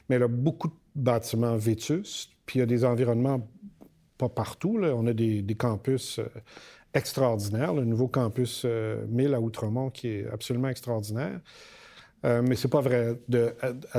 [0.08, 3.46] mais elle a beaucoup de bâtiments vétustes, puis il y a des environnements
[4.16, 4.78] pas partout.
[4.80, 6.26] On a des, campus euh,
[6.94, 11.40] extraordinaires, le nouveau campus 1000 à Outremont qui est absolument extraordinaire.
[12.22, 13.18] mais c'est pas vrai
[13.92, 13.98] à,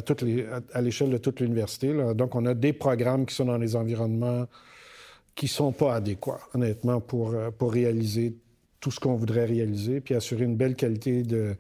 [0.74, 1.94] à, l'échelle de toute l'université.
[2.16, 4.48] Donc, on a des programmes qui sont dans les environnements
[5.36, 8.36] qui ne sont pas adéquats, honnêtement, pour, euh, pour réaliser
[8.80, 11.56] tout ce qu'on voudrait réaliser, puis assurer une belle qualité de,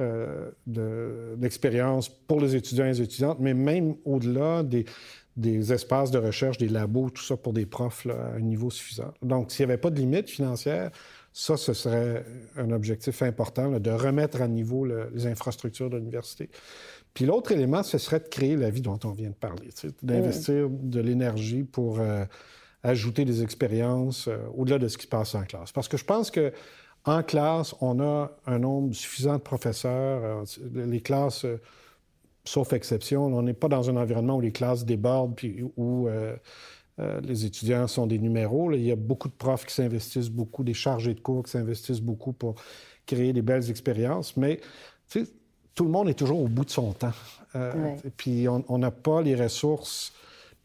[0.00, 0.50] euh,
[1.36, 4.84] d'expérience pour les étudiants et les étudiantes, mais même au-delà des,
[5.36, 9.14] des, espaces de recherche, des labos, tout ça pour des profs à un niveau suffisant.
[9.22, 10.90] Donc, s'il n'y avait pas de limite financière,
[11.32, 12.24] ça, ce serait
[12.56, 16.50] un objectif important, de remettre à niveau les infrastructures de l'université.
[17.14, 19.70] Puis l'autre élément, ce serait de créer la vie dont on vient de parler,
[20.02, 22.00] d'investir de l'énergie pour...
[22.00, 22.24] Euh,
[22.82, 25.72] ajouter des expériences euh, au-delà de ce qui se passe en classe.
[25.72, 26.52] Parce que je pense que
[27.04, 30.44] en classe, on a un nombre suffisant de professeurs.
[30.44, 31.60] Euh, les classes euh,
[32.44, 33.26] sauf exception.
[33.26, 36.08] On n'est pas dans un environnement où les classes débordent puis où
[37.00, 38.72] euh, les étudiants sont des numéros.
[38.72, 42.00] Il y a beaucoup de profs qui s'investissent beaucoup, des chargés de cours qui s'investissent
[42.00, 42.56] beaucoup pour
[43.06, 44.36] créer des belles expériences.
[44.36, 44.60] Mais
[45.74, 47.12] tout le monde est toujours au bout de son temps.
[47.54, 50.12] Euh, puis on n'a pas les ressources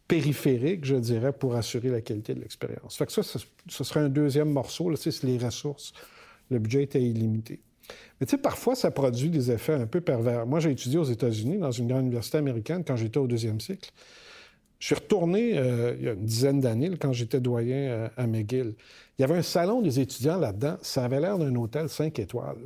[0.07, 2.95] périphériques, je dirais, pour assurer la qualité de l'expérience.
[2.95, 5.93] Fait que ça, ce serait un deuxième morceau, c'est les ressources.
[6.49, 7.61] Le budget est illimité.
[8.19, 10.45] Mais tu sais, parfois, ça produit des effets un peu pervers.
[10.45, 13.91] Moi, j'ai étudié aux États-Unis, dans une grande université américaine, quand j'étais au deuxième cycle.
[14.79, 18.27] Je suis retourné euh, il y a une dizaine d'années, quand j'étais doyen euh, à
[18.27, 18.75] McGill.
[19.17, 20.77] Il y avait un salon des étudiants là-dedans.
[20.81, 22.57] Ça avait l'air d'un hôtel cinq étoiles.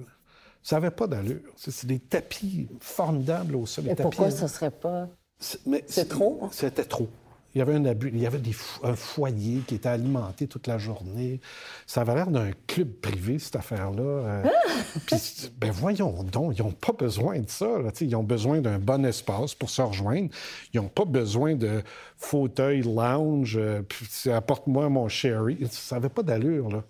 [0.63, 1.54] Ça n'avait pas d'allure.
[1.56, 3.88] C'est des tapis formidables au sol.
[3.89, 5.08] Et pourquoi ça ne serait pas...
[5.39, 6.39] C'est trop?
[6.41, 6.50] Hein?
[6.52, 7.08] C'était trop.
[7.55, 8.12] Il y avait un abus.
[8.13, 8.41] Il y avait
[8.83, 11.39] un foyer qui était alimenté toute la journée.
[11.86, 14.03] Ça avait l'air d'un club privé, cette affaire-là.
[14.03, 14.43] Euh.
[15.07, 17.67] Puis, ben voyons donc, ils n'ont pas besoin de ça.
[18.01, 20.29] Ils ont besoin d'un bon espace pour se rejoindre.
[20.73, 21.81] Ils n'ont pas besoin de
[22.17, 23.57] fauteuil lounge.
[23.57, 23.81] Euh,
[24.31, 25.57] apporte-moi mon sherry.
[25.71, 26.69] Ça n'avait pas d'allure.
[26.69, 26.83] Là.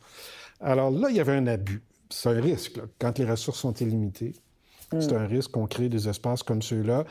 [0.59, 1.81] Alors là, il y avait un abus.
[2.09, 2.79] C'est un risque.
[2.99, 4.33] Quand les ressources sont illimitées,
[4.91, 5.17] c'est mm.
[5.17, 7.05] un risque qu'on crée des espaces comme ceux-là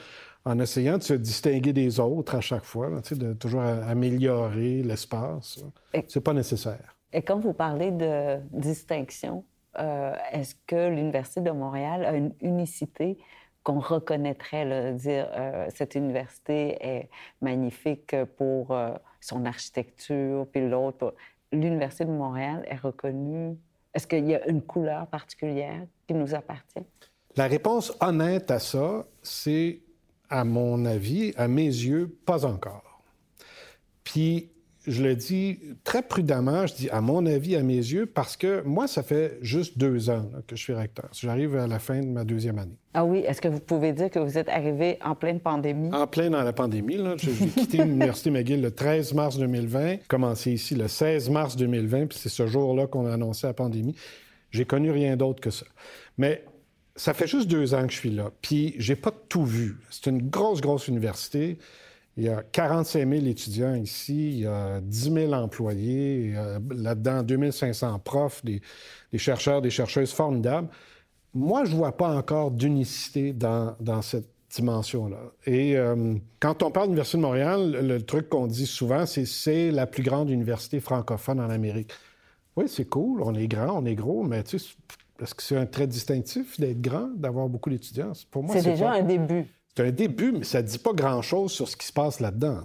[0.46, 5.64] en essayant de se distinguer des autres à chaque fois, de toujours améliorer l'espace.
[6.06, 6.96] C'est pas nécessaire.
[7.12, 9.44] Et quand vous parlez de distinction,
[9.78, 13.18] euh, est-ce que l'Université de Montréal a une unicité
[13.64, 21.14] qu'on reconnaîtrait, là, dire euh, cette université est magnifique pour euh, son architecture, puis l'autre.
[21.50, 23.56] L'Université de Montréal est reconnue?
[23.92, 26.86] Est-ce qu'il y a une couleur particulière qui nous appartient?
[27.34, 29.80] La réponse honnête à ça, c'est
[30.30, 33.02] à mon avis, à mes yeux, pas encore.
[34.04, 34.50] Puis,
[34.86, 38.62] je le dis très prudemment, je dis à mon avis, à mes yeux, parce que
[38.62, 41.08] moi, ça fait juste deux ans que je suis recteur.
[41.12, 42.76] J'arrive à la fin de ma deuxième année.
[42.94, 45.92] Ah oui, est-ce que vous pouvez dire que vous êtes arrivé en pleine pandémie?
[45.92, 46.98] En pleine dans la pandémie.
[47.18, 52.18] J'ai quitté l'Université McGill le 13 mars 2020, commencé ici le 16 mars 2020, puis
[52.18, 53.96] c'est ce jour-là qu'on a annoncé la pandémie.
[54.52, 55.66] J'ai connu rien d'autre que ça.
[56.16, 56.44] Mais
[56.96, 59.76] ça fait juste deux ans que je suis là, puis j'ai pas tout vu.
[59.90, 61.58] C'est une grosse, grosse université.
[62.16, 66.34] Il y a 45 000 étudiants ici, il y a 10 000 employés,
[66.70, 68.62] là-dedans 2500 profs, des,
[69.16, 70.68] chercheurs, des chercheuses formidables.
[71.34, 75.18] Moi, je vois pas encore d'unicité dans, cette dimension-là.
[75.44, 79.70] Et euh, quand on parle d'Université de Montréal, le, truc qu'on dit souvent, c'est c'est
[79.70, 81.92] la plus grande université francophone en Amérique.
[82.56, 84.68] Oui, c'est cool, on est grand, on est gros, mais tu sais,
[85.20, 88.12] est-ce que c'est un trait distinctif d'être grand, d'avoir beaucoup d'étudiants?
[88.30, 89.46] Pour moi, c'est déjà un début.
[89.76, 92.60] C'est un début, mais ça ne dit pas grand-chose sur ce qui se passe là-dedans.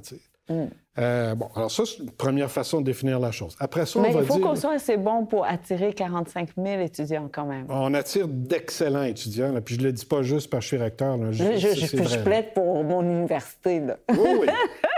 [0.50, 0.66] Mm.
[1.00, 3.56] Euh, bon, alors ça, c'est une première façon de définir la chose.
[3.60, 7.30] Après ça, Mais on il faut qu'on soit assez bon pour attirer 45 000 étudiants
[7.32, 7.66] quand même.
[7.70, 9.54] On attire d'excellents étudiants.
[9.64, 11.18] Puis je ne le dis pas juste parce que je suis recteur.
[11.32, 13.82] Je, je, plaide pour mon université.
[14.10, 14.48] Oui, oui.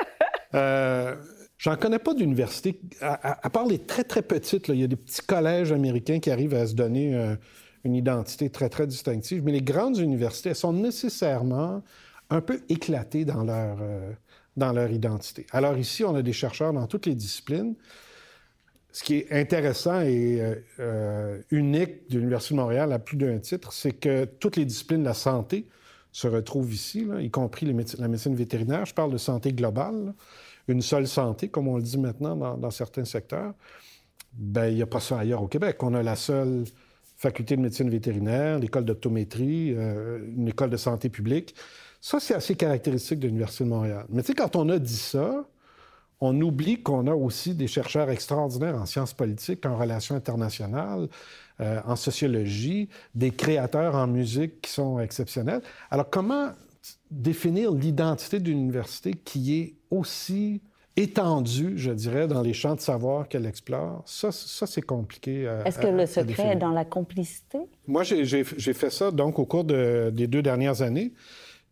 [0.55, 1.15] euh,
[1.63, 4.67] J'en connais pas d'université, à, part les très, très petites.
[4.67, 7.37] il y a des petits collèges américains qui arrivent à se donner euh,
[7.85, 9.45] une identité très, très distinctive.
[9.45, 11.81] Mais les grandes universités, elles sont nécessairement
[12.29, 14.11] un peu éclatées dans leur, euh,
[14.57, 15.47] dans leur identité.
[15.53, 17.75] Alors ici, on a des chercheurs dans toutes les disciplines.
[18.91, 23.71] Ce qui est intéressant et euh, unique de l'Université de Montréal à plus d'un titre,
[23.71, 25.69] c'est que toutes les disciplines de la santé
[26.11, 28.85] se retrouvent ici, y compris la médecine vétérinaire.
[28.85, 30.13] Je parle de santé globale
[30.67, 33.53] une seule santé, comme on le dit maintenant dans, certains secteurs,
[34.33, 35.81] ben il n'y a pas ça ailleurs au Québec.
[35.83, 36.63] On a la seule
[37.17, 41.55] faculté de médecine vétérinaire, l'école d'optométrie, euh, une école de santé publique.
[42.01, 44.05] Ça, c'est assez caractéristique de l'Université de Montréal.
[44.09, 45.45] Mais tu sais, quand on a dit ça,
[46.19, 51.07] on oublie qu'on a aussi des chercheurs extraordinaires en sciences politiques, en relations internationales,
[51.59, 55.61] euh, en sociologie, des créateurs en musique qui sont exceptionnels.
[55.91, 56.51] Alors, comment
[57.11, 60.61] définir l'identité d'une université qui est aussi
[60.95, 65.51] étendue, je dirais, dans les champs de savoir qu'elle explore, ça, ça c'est compliqué.
[65.65, 67.59] Est-ce que le secret est dans la complicité?
[67.87, 71.13] Moi, j'ai fait ça donc au cours des deux dernières années.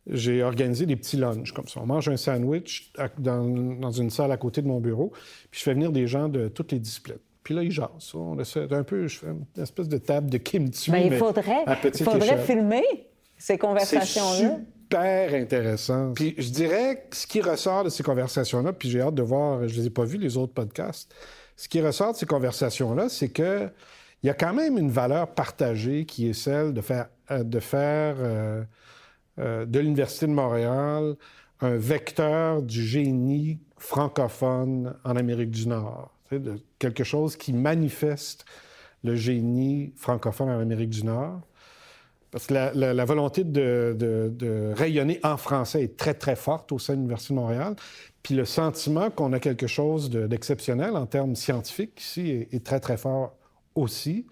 [0.08, 1.80] J'ai organisé des petits lunchs comme ça.
[1.80, 5.12] On mange un sandwich dans, une salle à côté de mon bureau,
[5.52, 7.20] puis je fais venir des gens de toutes les disciplines.
[7.44, 8.14] Puis là, ils jasent.
[8.16, 10.92] On essaie un peu, je fais une espèce de table de kimchi.
[10.92, 12.84] Mais il faudrait, il faudrait filmer
[13.38, 14.60] ces conversations-là
[14.92, 16.14] super intéressant.
[16.14, 19.68] Puis je dirais que ce qui ressort de ces conversations-là, puis j'ai hâte de voir,
[19.68, 21.14] je les ai pas vus les autres podcasts,
[21.56, 23.70] ce qui ressort de ces conversations-là, c'est que
[24.24, 27.44] il y a quand même une valeur partagée qui est celle de faire, euh,
[27.82, 28.64] euh,
[29.40, 31.16] euh, de l'Université de Montréal
[31.62, 36.12] un vecteur du génie francophone en Amérique du Nord.
[36.80, 38.46] Quelque chose qui manifeste
[39.04, 41.42] le génie francophone en Amérique du Nord.
[42.32, 47.00] Parce que la, volonté de, rayonner en français est très, très forte au sein de
[47.00, 47.76] l'Université de Montréal.
[48.24, 52.98] Puis le sentiment qu'on a quelque chose d'exceptionnel en termes scientifiques ici est, très, très
[52.98, 53.36] fort
[53.76, 54.26] aussi.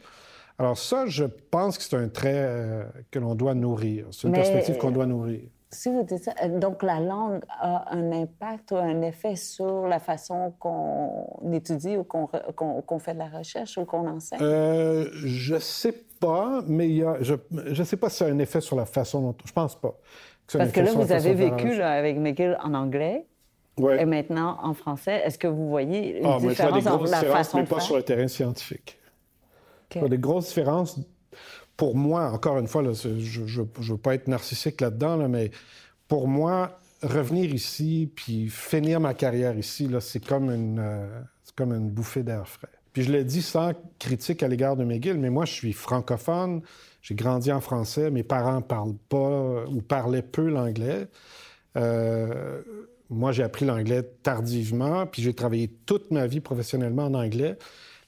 [0.57, 4.07] Alors ça, je pense que c'est un trait euh, que l'on doit nourrir.
[4.11, 5.41] C'est une perspective qu'on doit nourrir.
[5.71, 9.87] Si vous dites ça, euh, donc la langue a un impact ou un effet sur
[9.87, 14.39] la façon qu'on étudie ou qu'on fait de la recherche ou qu'on enseigne?
[14.41, 16.08] Euh, je sais pas,
[16.67, 17.35] mais je
[17.79, 19.35] ne sais pas si ça a un effet sur la façon dont...
[19.45, 19.95] Je pense pas.
[20.51, 23.25] Parce que là, vous avez vécu avec McGill en anglais.
[23.97, 27.63] Et maintenant en français, est-ce que vous voyez une ah, différence dans la façon mais
[27.63, 28.99] pas sur le terrain scientifique.
[29.95, 30.99] Il y a des grosses différences
[31.79, 35.49] pour moi, encore une fois, je ne veux pas être narcissique là-dedans, mais
[36.09, 41.21] pour moi, revenir ici puis finir ma carrière ici, c'est comme, une, euh,
[41.55, 42.67] comme une bouffée d'air frais.
[42.99, 46.61] Puis je le dis sans critique à l'égard de McGill, mais moi, je suis francophone,
[47.01, 51.07] j'ai grandi en français, mes parents parlent pas ou parlaient peu l'anglais.
[51.77, 52.61] Euh,
[53.09, 57.57] moi, j'ai appris l'anglais tardivement, puis j'ai travaillé toute ma vie professionnellement en anglais.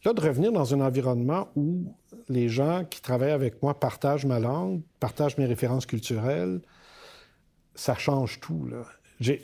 [0.03, 1.95] Là, de revenir dans un environnement où
[2.27, 6.59] les gens qui travaillent avec moi partagent ma langue, partagent mes références culturelles,
[7.75, 8.67] ça change tout.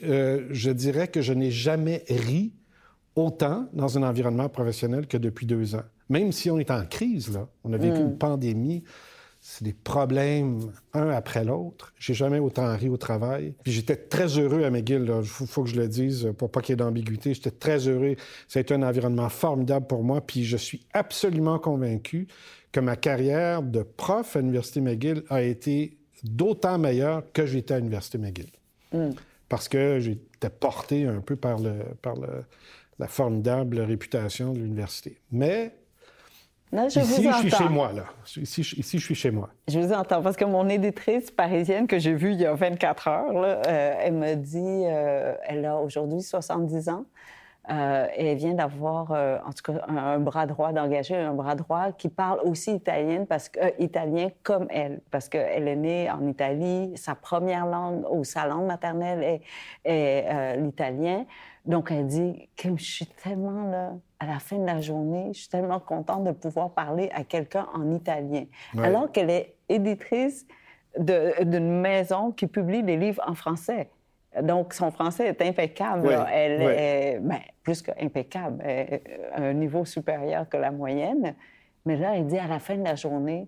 [0.04, 2.52] Euh, je dirais que je n'ai jamais ri
[3.18, 5.84] autant dans un environnement professionnel que depuis deux ans.
[6.10, 8.02] Même si on est en crise, là, on a vécu mm.
[8.02, 8.84] une pandémie,
[9.42, 11.94] c'est des problèmes un après l'autre.
[11.98, 13.54] J'ai jamais autant ri au travail.
[13.64, 15.12] Puis j'étais très heureux à McGill.
[15.22, 17.34] Il faut, que je le dise pour pas qu'il y ait d'ambiguïté.
[17.34, 18.16] J'étais très heureux.
[18.48, 20.22] Ça a été un environnement formidable pour moi.
[20.22, 22.28] Puis je suis absolument convaincu
[22.72, 27.78] que ma carrière de prof à l'Université McGill a été d'autant meilleure que j'étais à
[27.78, 28.52] l'Université McGill.
[28.92, 29.12] Mm.
[29.50, 32.16] Parce que j'étais porté un peu par, le, par
[33.00, 35.20] la formidable réputation de l'université.
[35.32, 35.74] Mais
[36.74, 38.04] ici, je suis chez moi, là.
[38.38, 39.50] Ici, ici, je suis chez moi.
[39.68, 43.08] Je vous entends, parce que mon éditrice parisienne que j'ai vue il y a 24
[43.08, 47.06] heures, là, euh, elle me dit, euh, elle a aujourd'hui 70 ans,
[47.70, 51.92] euh, et elle vient d'avoir, en tout cas, un, bras droit, d'engager un bras droit
[51.92, 56.94] qui parle aussi italien, parce que, italien comme elle, parce qu'elle est née en Italie,
[56.96, 59.42] sa première langue, ou sa langue maternelle est,
[59.84, 61.26] est l'italien.
[61.68, 65.42] Donc, elle dit, Kim, je suis tellement là, à la fin de la journée, je
[65.42, 68.46] suis tellement contente de pouvoir parler à quelqu'un en italien.
[68.82, 70.48] Alors qu'elle est éditrice
[70.98, 73.90] d'une maison qui publie des livres en français.
[74.42, 76.10] Donc, son français est impeccable.
[76.32, 78.64] Elle est ben, plus qu'impeccable,
[79.34, 81.36] à un niveau supérieur que la moyenne.
[81.86, 83.48] Mais là, elle dit à la fin de la journée,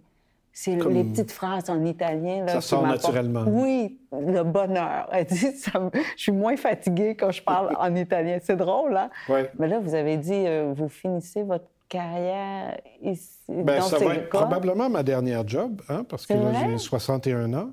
[0.61, 2.43] c'est les petites phrases en italien.
[2.43, 3.45] Là, ça sort naturellement.
[3.47, 5.07] Oui, le bonheur.
[5.13, 8.39] Elle dit, je suis moins fatiguée quand je parle en italien.
[8.43, 9.09] C'est drôle, hein?
[9.29, 9.39] Oui.
[9.57, 13.39] Mais là, vous avez dit, euh, vous finissez votre carrière ici.
[13.47, 17.69] Bien, ça va être probablement ma dernière job, hein, parce que là, j'ai 61 ans.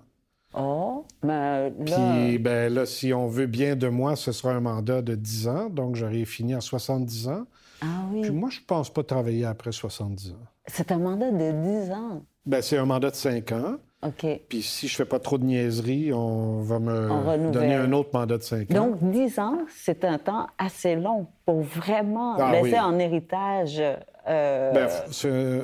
[0.57, 1.97] Oh, mais là...
[2.14, 5.49] Puis, ben là, si on veut bien de moi, ce sera un mandat de 10
[5.49, 7.47] ans, donc j'aurai fini à 70 ans.
[7.82, 8.22] Ah oui.
[8.22, 10.37] Puis moi, je pense pas travailler après 70 ans.
[10.67, 12.23] C'est un mandat de 10 ans.
[12.47, 13.77] Ben, c'est un mandat de cinq ans.
[14.03, 14.27] OK.
[14.49, 18.39] Puis si je fais pas trop de niaiseries, on va me donner un autre mandat
[18.39, 18.75] de cinq ans.
[18.75, 23.83] Donc, dix ans, c'est un temps assez long pour vraiment ah laisser en héritage.
[24.29, 24.73] Euh...
[24.73, 24.89] Ben,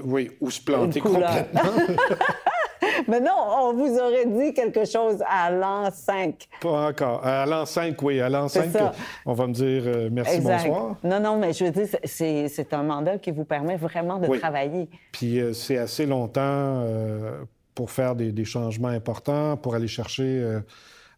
[0.05, 1.61] oui, ou se planter complètement.
[3.09, 6.49] Mais non, on vous aurait dit quelque chose à l'an 5.
[6.61, 7.25] Pas encore.
[7.25, 8.21] À l'an 5, oui.
[8.21, 8.71] À l'an 5,
[9.27, 10.97] on va me dire euh, merci, bonsoir.
[11.05, 14.89] Non, non, mais je veux dire, c'est un mandat qui vous permet vraiment de travailler.
[15.13, 17.43] Puis euh, c'est assez longtemps euh,
[17.75, 20.61] pour faire des, changements importants, pour aller chercher,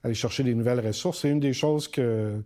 [0.02, 1.22] aller chercher des nouvelles ressources.
[1.22, 2.42] C'est une des choses que,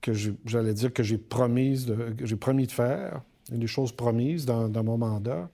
[0.00, 0.12] que
[0.44, 3.20] j'allais dire que j'ai promis de, promis de faire,
[3.52, 5.48] une des choses promises dans, dans mon mandat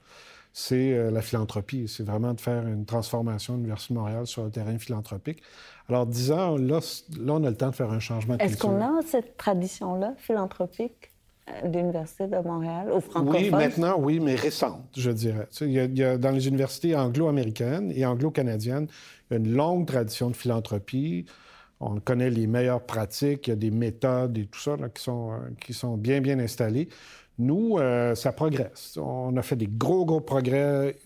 [0.58, 1.86] c'est euh, la philanthropie.
[1.86, 5.40] C'est vraiment de faire une transformation de l'Université de Montréal sur le terrain philanthropique.
[5.88, 6.80] Alors, disons, là,
[7.16, 10.14] là, on a le temps de faire un changement de Est-ce qu'on a cette tradition-là,
[10.16, 11.12] philanthropique?
[11.64, 13.40] de l'Université de Montréal, au francophone?
[13.40, 15.48] Oui, maintenant, oui, mais récente, je dirais.
[15.62, 18.86] Il y a, dans les universités anglo-américaines et anglo-canadiennes,
[19.30, 21.24] il y a une longue tradition de philanthropie.
[21.80, 25.32] On connaît les meilleures pratiques, il y a des méthodes et tout ça qui, sont,
[25.32, 26.90] euh, qui sont bien, bien installées.
[27.38, 28.98] Nous, euh, ça progresse.
[29.00, 30.96] On a fait des gros, gros progrès,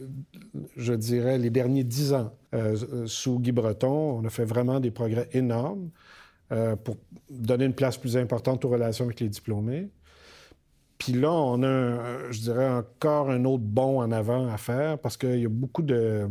[0.77, 4.19] je dirais, les derniers dix ans euh, sous Guy Breton.
[4.19, 5.91] On a fait vraiment des progrès énormes
[6.51, 6.97] euh, pour
[7.29, 9.91] donner une place plus importante aux relations avec les diplômés.
[10.97, 15.19] Puis là, on a, je dirais, encore un autre bond en avant à faire parce
[15.19, 16.29] qu'il y a beaucoup de,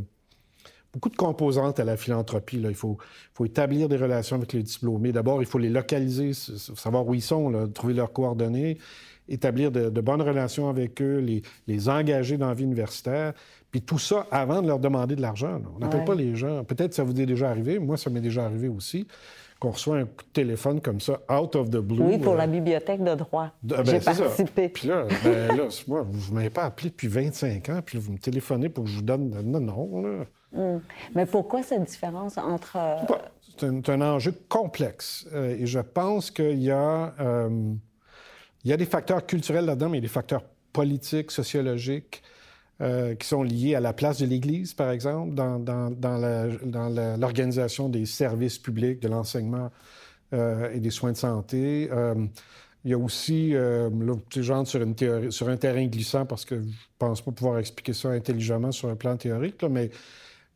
[0.94, 2.60] beaucoup de composantes à la philanthropie.
[2.60, 2.70] Là.
[2.70, 2.98] Il faut,
[3.34, 5.12] faut, établir des relations avec les diplômés.
[5.12, 8.78] D'abord, il faut les localiser, savoir où ils sont, trouver leurs coordonnées
[9.30, 13.34] établir de, bonnes relations avec eux, les, les, engager dans la vie universitaire.
[13.72, 15.62] Puis tout ça avant de leur demander de l'argent.
[15.76, 16.64] On n'appelle pas les gens.
[16.66, 17.80] Peut-être ça vous est déjà arrivé.
[17.80, 19.08] Moi, ça m'est déjà arrivé aussi
[19.62, 22.02] qu'on reçoit un coup de téléphone comme ça, out of the blue.
[22.02, 23.52] Oui, pour la euh, bibliothèque de droit.
[23.72, 24.70] Ah, ben, J'ai participé.
[24.70, 28.12] Puis là, ben, là moi, vous ne m'avez pas appelé depuis 25 ans, puis vous
[28.12, 29.30] me téléphonez pour que je vous donne...
[29.44, 30.26] Non, non, là.
[30.52, 30.80] Hmm.
[31.14, 32.76] Mais pourquoi cette différence entre...
[32.76, 33.16] Euh,
[33.56, 35.28] c'est un, enjeu complexe.
[35.32, 37.14] Euh, et je pense qu'il y a...
[38.66, 40.44] il y a des facteurs culturels là-dedans, mais il y a des facteurs
[40.74, 42.24] politiques, sociologiques,
[42.82, 47.90] euh, qui sont liés à la place de l'Église, par exemple, dans, dans, dans l'organisation
[47.90, 49.70] des services publics, de l'enseignement
[50.34, 51.90] euh, et des soins de santé.
[51.92, 52.16] Euh,
[52.84, 53.90] il y a aussi, là,
[54.38, 57.60] genre sur, une théorie, sur un terrain glissant, parce que je ne pense pas pouvoir
[57.60, 59.92] expliquer ça intelligemment sur un plan théorique, mais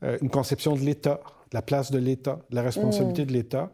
[0.02, 1.22] une conception de l'État,
[1.52, 3.28] de la place de l'État, de la responsabilité mm.
[3.28, 3.72] de l'État.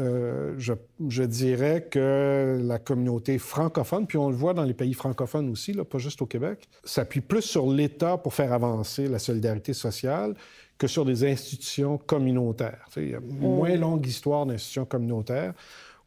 [0.00, 5.48] Euh, je, dirais que la communauté francophone, puis on le voit dans les pays francophones
[5.50, 9.72] aussi, là, pas juste au Québec, s'appuie plus sur l'État pour faire avancer la solidarité
[9.72, 10.34] sociale
[10.76, 12.86] que sur des institutions communautaires.
[12.96, 13.80] il y a une moins mm.
[13.80, 15.54] longue histoire d'institutions communautaires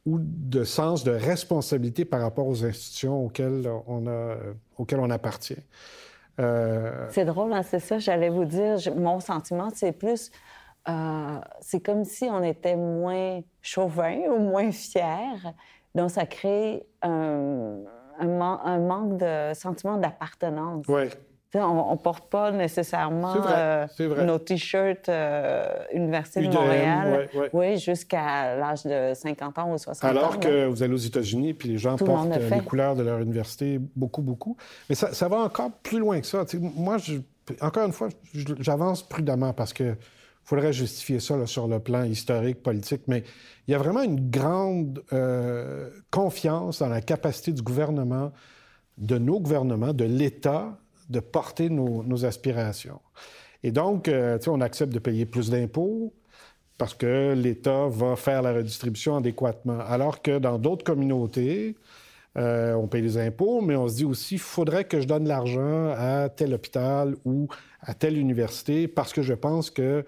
[0.06, 4.36] ou de sens de responsabilité par rapport aux institutions auxquelles on, a,
[4.78, 5.64] auxquelles on appartient.
[6.40, 8.78] Euh, c'est drôle, hein, c'est ça, j'allais vous dire.
[8.96, 10.32] mon sentiment, c'est plus
[10.90, 15.54] euh, c'est comme si on était moins chauvin ou moins fier.
[15.96, 17.78] Donc, ça crée un,
[18.22, 20.86] manque de sentiment d'appartenance.
[20.88, 21.04] Oui.
[21.56, 23.86] On ne porte pas nécessairement euh,
[24.26, 30.08] nos T-shirts euh, Université de Montréal oui, jusqu'à l'âge de 50 ans ou 60 ans.
[30.08, 33.80] Alors que vous allez aux États-Unis, puis les gens portent les couleurs de leur université
[33.96, 34.58] beaucoup, beaucoup.
[34.90, 36.44] Mais ça, ça va encore plus loin que ça.
[36.76, 37.18] moi, je,
[37.62, 38.10] encore une fois,
[38.60, 39.96] j'avance prudemment parce que
[40.44, 43.24] faudrait justifier ça sur le plan historique, politique, mais
[43.68, 48.32] il y a vraiment une grande euh, confiance dans la capacité du gouvernement,
[48.98, 50.78] de nos gouvernements, de l'État,
[51.10, 53.00] de porter nos, aspirations.
[53.64, 56.14] Et donc, euh, on accepte de payer plus d'impôts
[56.78, 59.80] parce que l'État va faire la redistribution adéquatement.
[59.80, 61.78] Alors que dans d'autres communautés,
[62.38, 65.28] euh, on paye des impôts, mais on se dit aussi, il faudrait que je donne
[65.28, 67.48] l'argent à tel hôpital ou
[67.82, 70.04] à telle université parce que je pense que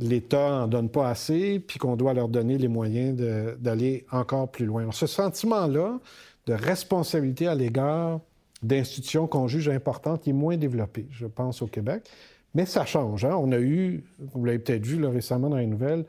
[0.00, 3.16] l'État n'en donne pas assez, puis qu'on doit leur donner les moyens
[3.58, 4.90] d'aller encore plus loin.
[4.92, 5.98] ce sentiment-là
[6.46, 8.20] de responsabilité à l'égard
[8.62, 12.08] d'institutions qu'on juge importantes, est moins développé, je pense, au Québec.
[12.54, 13.24] Mais ça change.
[13.24, 13.36] Hein.
[13.36, 16.04] On a eu, vous l'avez peut-être vu récemment dans les nouvelles,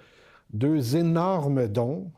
[0.51, 2.11] deux énormes dons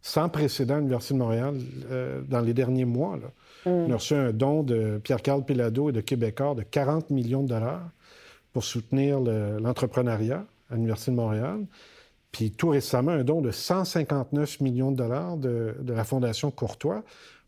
[0.00, 1.54] sans précédent à l'Université de Montréal
[1.90, 3.16] euh, dans les derniers mois.
[3.16, 3.68] Mm.
[3.70, 7.48] On a reçu un don de Pierre-Carl Pilado et de Québécois de 40 millions de
[7.48, 7.90] dollars
[8.52, 11.66] pour soutenir l'entrepreneuriat à l'Université de Montréal.
[12.32, 17.02] Puis tout récemment, un don de 159 millions de dollars de, la Fondation Courtois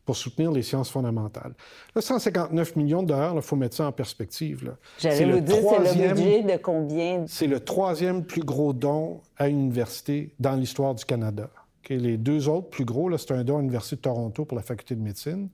[0.06, 1.52] pour soutenir les sciences fondamentales.
[1.94, 4.74] Là, 159 millions de dollars, il faut mettre ça en perspective.
[4.98, 7.24] J'allais vous dire, c'est le budget de combien?
[7.26, 11.50] C'est le troisième plus gros don à une université dans l'histoire du Canada.
[11.90, 14.94] Les deux autres plus gros, c'est un don à l'Université de Toronto pour la faculté
[14.94, 15.50] de médecine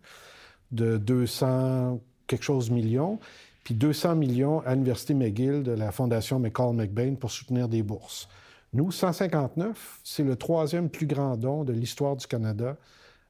[0.71, 3.19] de 200 quelque chose millions
[3.65, 8.29] puis 200 millions à l'Université McGill de la Fondation McCall McBain pour soutenir des bourses.
[8.75, 12.77] Nous, 159, c'est le troisième plus grand don de l'histoire du Canada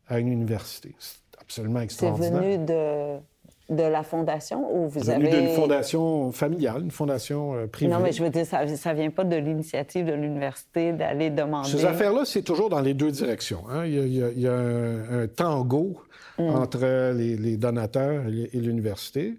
[0.09, 0.95] à une université.
[0.99, 2.33] C'est absolument extraordinaire.
[2.33, 5.29] C'est venu de, de la fondation ou vous avez...
[5.29, 7.93] venu d'une fondation familiale, une fondation euh, privée.
[7.93, 11.69] Non, mais je veux dire, ça ne vient pas de l'initiative de l'université d'aller demander...
[11.69, 13.65] Ces affaires-là, c'est toujours dans les deux directions.
[13.71, 13.87] Hein.
[13.87, 15.97] Il, y a, un, tango
[16.39, 16.43] mm.
[16.43, 19.35] entre les, donateurs et l'université.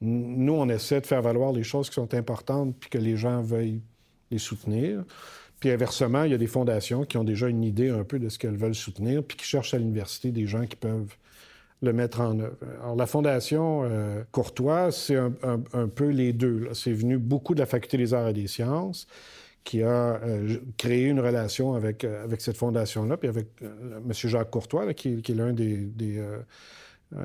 [0.00, 3.42] Nous, on essaie de faire valoir les choses qui sont importantes puis que les gens
[3.42, 3.82] veuillent
[4.30, 5.04] les soutenir.
[5.60, 8.28] Puis inversement, il y a des fondations qui ont déjà une idée un peu de
[8.28, 11.16] ce qu'elles veulent soutenir puis qui cherchent à l'université des gens qui peuvent
[11.82, 12.56] le mettre en œuvre.
[12.82, 16.68] Alors, la Fondation euh, Courtois, c'est un, peu les deux.
[16.74, 19.06] C'est venu beaucoup de la Faculté des arts et des sciences
[19.64, 24.12] qui a euh, créé une relation avec, euh, avec cette fondation-là, puis avec M.
[24.12, 25.90] Jacques Courtois, qui, est l'un des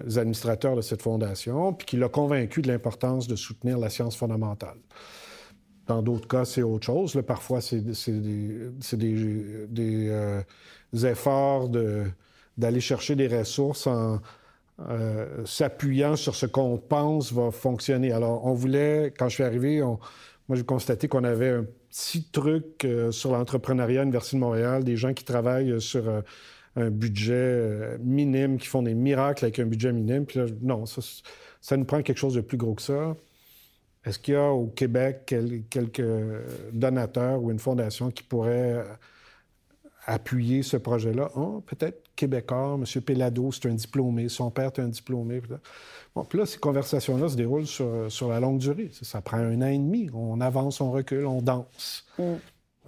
[0.06, 4.16] les administrateurs de cette fondation, puis qui l'a convaincu de l'importance de soutenir la science
[4.16, 4.78] fondamentale.
[5.88, 7.22] Dans d'autres cas, c'est autre chose.
[7.28, 8.70] parfois, c'est des,
[10.10, 10.42] euh,
[10.94, 11.70] efforts
[12.58, 14.20] d'aller chercher des ressources en
[14.90, 18.12] euh, s'appuyant sur ce qu'on pense va fonctionner.
[18.12, 20.00] Alors, on voulait, quand je suis arrivé, moi,
[20.58, 24.98] j'ai constaté qu'on avait un petit truc euh, sur l'entrepreneuriat à l'Université de Montréal, des
[24.98, 26.04] gens qui travaillent sur
[26.76, 30.26] un budget euh, minime, qui font des miracles avec un budget minime.
[30.26, 31.02] Puis là, non, ça,
[31.62, 33.16] ça nous prend quelque chose de plus gros que ça.
[34.06, 35.34] Est-ce qu'il y a au Québec
[35.70, 36.04] quelques
[36.74, 38.84] donateurs ou une fondation qui pourrait
[40.06, 41.32] appuyer ce projet-là?
[41.36, 43.02] Oh, peut-être québécois, M.
[43.02, 45.42] Pellado, c'est un diplômé, son père est un diplômé.
[46.16, 48.92] Bon, puis là, ces conversations-là se déroulent sur, la longue durée.
[49.02, 50.10] Ça, prend un an et demi.
[50.14, 52.06] On avance, on recule, on danse.
[52.20, 52.34] Mm.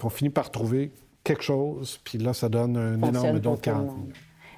[0.03, 0.91] on finit par trouver
[1.25, 3.91] quelque chose, puis là, ça donne un énorme don de 40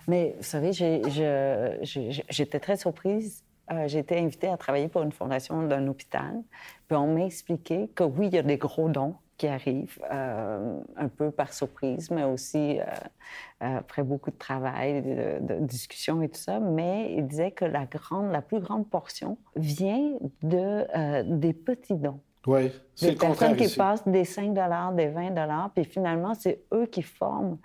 [0.07, 3.43] Mais vous savez, j'étais très surprise.
[3.71, 6.41] Euh, j'ai été invitée à travailler pour une fondation d'un hôpital.
[6.87, 10.79] Puis on m'a expliqué que oui, il y a des gros dons qui arrivent euh,
[10.95, 12.83] un peu par surprise, mais aussi euh,
[13.59, 16.59] après beaucoup de travail, de, de, discussion et tout ça.
[16.59, 20.11] Mais il disait que la, grande, la plus grande portion vient
[20.41, 22.21] de, des petits dons.
[22.47, 24.53] Oui, c'est le contraire qui passent des 5
[24.95, 27.57] des 20 puis finalement, c'est eux qui forment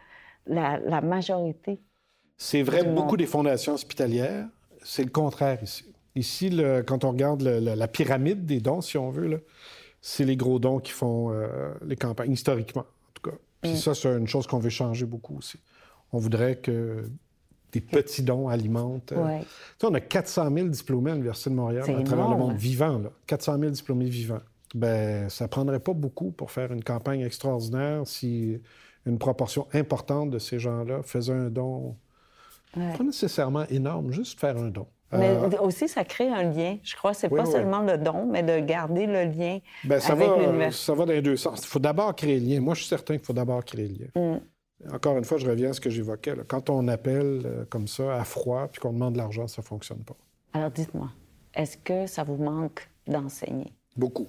[0.46, 1.80] la, majorité.
[2.36, 4.46] C'est vrai, beaucoup des fondations hospitalières,
[4.82, 5.84] c'est le contraire ici.
[6.16, 9.44] Ici, le, quand on regarde la pyramide des dons, si on veut,
[10.00, 13.36] c'est les gros dons qui font euh, les campagnes, historiquement, en tout cas.
[13.62, 13.76] Puis mm.
[13.76, 15.58] ça, c'est une chose qu'on veut changer beaucoup aussi.
[16.12, 17.08] On voudrait que
[17.70, 19.12] des petits dons alimentent.
[19.12, 19.40] Euh,
[19.82, 22.98] on a 400 000 diplômés à l'Université de Montréal à travers le monde vivant.
[22.98, 23.10] Là.
[23.26, 24.42] 400 000 diplômés vivants
[24.74, 28.60] ben ça prendrait pas beaucoup pour faire une campagne extraordinaire si
[29.06, 31.96] une proportion importante de ces gens-là faisaient un don,
[32.74, 34.86] pas nécessairement énorme, juste faire un don.
[35.12, 36.78] Mais euh, aussi, ça crée un lien.
[36.82, 40.12] Je crois que c'est pas seulement le don, mais de garder le lien ben, ça
[40.12, 41.60] avec va, Ça va dans les deux sens.
[41.62, 42.60] Il faut d'abord créer le lien.
[42.60, 44.36] Moi, je suis certain qu'il faut d'abord créer le lien.
[44.36, 44.40] Mm.
[44.94, 46.34] Encore une fois, je reviens à ce que j'évoquais.
[46.48, 50.02] Quand on appelle euh, comme ça à froid puis qu'on demande de l'argent, ça fonctionne
[50.02, 50.16] pas.
[50.54, 51.10] Alors, dites-moi,
[51.54, 53.72] est-ce que ça vous manque d'enseigner?
[53.96, 54.28] Beaucoup.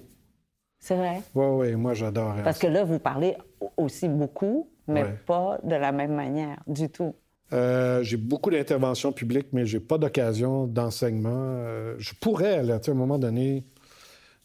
[0.84, 1.22] C'est vrai?
[1.34, 2.34] Oui, oui, moi j'adore.
[2.44, 3.38] Parce que là, vous parlez
[3.78, 7.14] aussi beaucoup, mais pas de la même manière du tout.
[7.54, 11.30] Euh, j'ai beaucoup d'interventions publiques, mais j'ai pas d'occasion d'enseignement.
[11.32, 13.64] Euh, je pourrais, là, à un moment donné,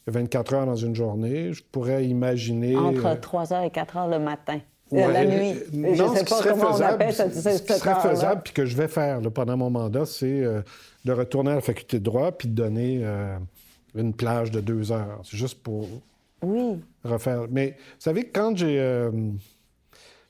[0.06, 2.74] 24 heures dans une journée, je pourrais imaginer...
[2.74, 4.60] Entre 3 euh, heures et 4 heures le matin.
[4.92, 5.56] La nuit.
[5.74, 8.54] Non, je sais pas comment faisable, on appelle ce, ce, ce qui serait faisable, puis
[8.54, 10.42] que je vais faire pendant mon mandat, c'est
[11.04, 13.04] de retourner à la faculté de droit puis de donner
[13.94, 15.20] une plage de deux heures.
[15.22, 15.86] C'est juste pour
[16.42, 16.80] oui.
[17.04, 17.46] Refaire.
[17.50, 18.78] Mais vous savez, quand j'ai.
[18.80, 19.10] Euh,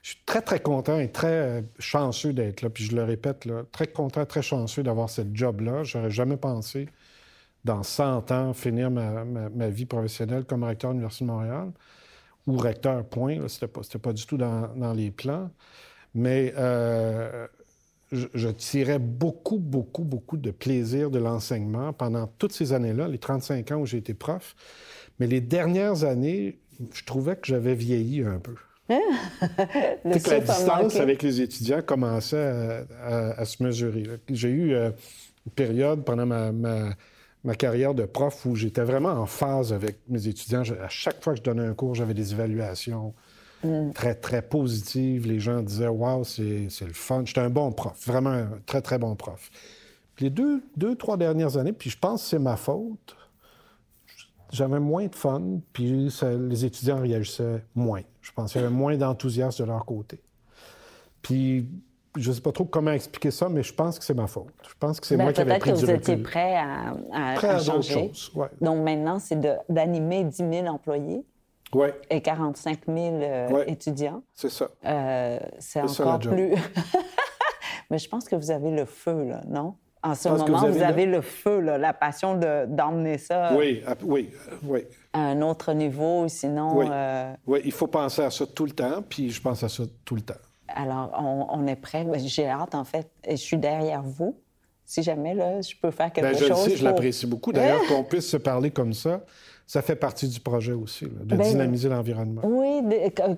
[0.03, 2.71] je suis très, très content et très euh, chanceux d'être là.
[2.71, 5.85] Puis je le répète, très content, très chanceux d'avoir ce job-là.
[5.85, 6.89] J'aurais jamais pensé,
[7.65, 11.73] dans 100 ans, finir ma, vie professionnelle comme recteur de l'Université de Montréal
[12.47, 13.47] ou recteur, point.
[13.49, 15.51] C'était pas, pas du tout dans, les plans.
[16.15, 17.47] Mais euh,
[18.11, 23.19] je, je, tirais beaucoup, beaucoup, beaucoup de plaisir de l'enseignement pendant toutes ces années-là, les
[23.19, 24.57] 35 ans où j'ai été prof.
[25.21, 26.59] Mais les dernières années,
[26.93, 28.55] je trouvais que j'avais vieilli un peu.
[28.89, 34.05] que la distance avec les étudiants commençait à, se mesurer.
[34.29, 34.91] J'ai eu euh,
[35.47, 40.63] une période pendant ma, carrière de prof où j'étais vraiment en phase avec mes étudiants.
[40.83, 43.15] à chaque fois que je donnais un cours, j'avais des évaluations
[43.63, 43.93] mm.
[43.93, 45.29] très, très positives.
[45.29, 47.23] Les gens disaient Waouh, c'est le fun.
[47.25, 49.51] J'étais un bon prof, vraiment un très, très bon prof.
[50.17, 53.17] Puis les deux, deux, trois dernières années, puis je pense que c'est ma faute,
[54.53, 58.03] j'avais moins de fun, puis les étudiants réagissaient moins.
[58.21, 60.21] Je pense qu'il y avait moins d'enthousiasme de leur côté.
[61.23, 61.69] Puis,
[62.17, 64.53] je ne sais pas trop comment expliquer ça, mais je pense que c'est ma faute.
[64.69, 66.95] Je pense que c'est ben, moi qui avais pris Peut-être que vous étiez prêt à,
[67.13, 68.09] à, prêt à, changer.
[68.09, 68.49] Choses, ouais.
[68.61, 69.39] Donc maintenant, c'est
[69.69, 71.25] d'animer 10 000 employés.
[71.73, 71.95] Ouais.
[72.11, 74.23] Et 45 000 euh, étudiants.
[74.35, 74.69] C'est ça.
[74.85, 76.55] Euh, c'est encore plus.
[77.91, 79.77] mais je pense que vous avez le feu, là, non?
[80.03, 81.21] En ce moment, vous avez, le...
[81.21, 84.31] feu, la passion d'emmener ça oui, oui,
[84.65, 84.85] oui.
[85.13, 86.77] à un autre niveau, sinon...
[86.77, 86.87] Oui.
[86.91, 89.83] Euh, oui, il faut penser à ça tout le temps, puis je pense à ça
[90.05, 90.35] tout le temps.
[90.69, 91.11] Alors,
[91.51, 92.05] on, est prêt.
[92.05, 93.11] Ben, j'ai hâte, en fait.
[93.29, 94.37] Je suis derrière vous.
[94.85, 96.49] Si jamais, là, je peux faire quelque Bien, chose...
[96.49, 97.53] Je le sais, je l'apprécie beaucoup.
[97.53, 99.23] D'ailleurs, qu'on puisse se parler comme ça,
[99.67, 102.43] ça fait partie du projet aussi, de ben, dynamiser l'environnement.
[102.45, 102.83] Oui,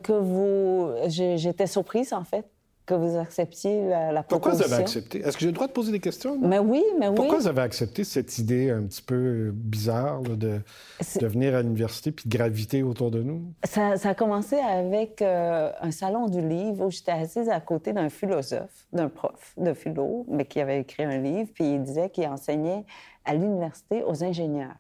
[0.03, 0.91] que vous...
[1.09, 2.47] J'étais surprise, en fait,
[2.93, 5.21] que vous acceptiez la, Pourquoi vous avez accepté?
[5.21, 6.39] Est-ce que j'ai le droit de poser des questions?
[6.41, 7.15] Mais oui, mais oui.
[7.15, 12.13] Pourquoi vous avez accepté cette idée un petit peu bizarre de, de, venir à l'université
[12.13, 13.43] puis de graviter autour de nous?
[13.65, 18.09] Ça, a commencé avec euh, un salon du livre où j'étais assise à côté d'un
[18.09, 22.27] philosophe, d'un prof de philo, mais qui avait écrit un livre, puis il disait qu'il
[22.27, 22.85] enseignait
[23.25, 24.77] à l'université aux ingénieurs.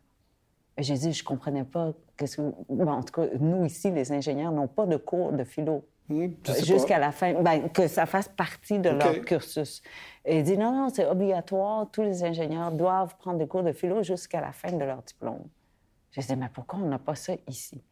[0.78, 1.92] J'ai dit, je comprenais pas.
[2.16, 2.42] Qu'est-ce que...
[2.42, 5.84] en tout cas, nous ici, les ingénieurs, n'ont pas de cours de philo.
[6.12, 9.82] Hmm, jusqu'à la fin, ben, que ça fasse partie de leur cursus.
[10.24, 13.72] Et il dit non, non, c'est obligatoire, tous les ingénieurs doivent prendre des cours de
[13.72, 15.44] philo jusqu'à la fin de leur diplôme.
[16.12, 17.82] Je dit, mais pourquoi on n'a pas ça ici?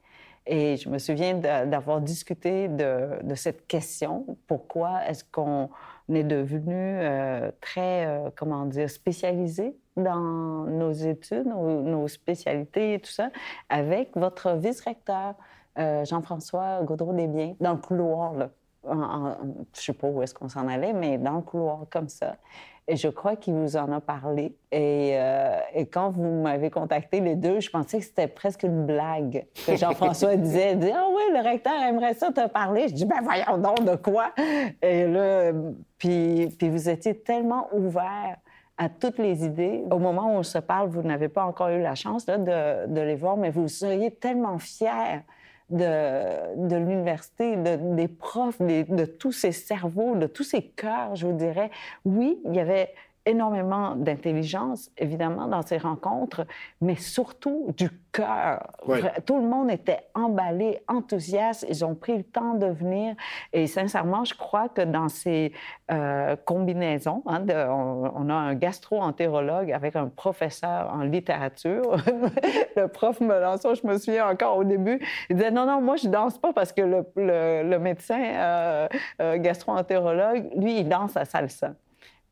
[0.47, 4.27] Et je me souviens d'avoir discuté de, cette question.
[4.47, 5.69] Pourquoi est-ce qu'on
[6.13, 13.01] est devenu euh, très, euh, comment dire, spécialisé dans nos études, nos, nos spécialités et
[13.01, 13.31] tout ça,
[13.69, 15.35] avec votre vice-recteur?
[15.79, 18.51] Euh, Jean-François Gaudreau-Desbiens, dans le couloir, là.
[18.85, 22.37] je ne sais pas où est-ce qu'on s'en allait, mais dans le couloir comme ça.
[22.89, 24.57] Et je crois qu'il vous en a parlé.
[24.73, 28.85] Et, euh, et quand vous m'avez contacté les deux, je pensais que c'était presque une
[28.85, 30.73] blague que Jean-François disait.
[30.73, 32.89] Il Ah oui, le recteur aimerait ça te parler.
[32.89, 34.33] Je dis Ben voyons donc, de quoi?
[34.83, 35.53] Et là,
[35.99, 38.37] puis, puis vous étiez tellement ouvert
[38.77, 39.85] à toutes les idées.
[39.91, 42.93] Au moment où on se parle, vous n'avez pas encore eu la chance là, de,
[42.93, 45.21] de, les voir, mais vous seriez tellement fiers
[45.71, 51.37] de, l'université, de, des profs, de tous ces cerveaux, de tous ces cœurs, je vous
[51.37, 51.71] dirais.
[52.05, 52.95] Oui, il y avait
[53.27, 56.47] énormément d'intelligence, évidemment, dans ces rencontres,
[56.81, 58.67] mais surtout du cœur.
[59.27, 61.67] Tout le monde était emballé, enthousiaste.
[61.69, 63.15] Ils ont pris le temps de venir.
[63.53, 65.53] Et sincèrement, je crois que dans ces
[65.91, 71.97] euh, combinaisons, hein, on, a un gastro-entérologue avec un professeur en littérature.
[72.77, 75.97] le prof me lance, je me souviens encore au début, il disait non, non, moi,
[75.97, 78.89] je danse pas parce que le, le, médecin euh,
[79.21, 81.73] euh, gastro-entérologue, lui, il danse à salsa.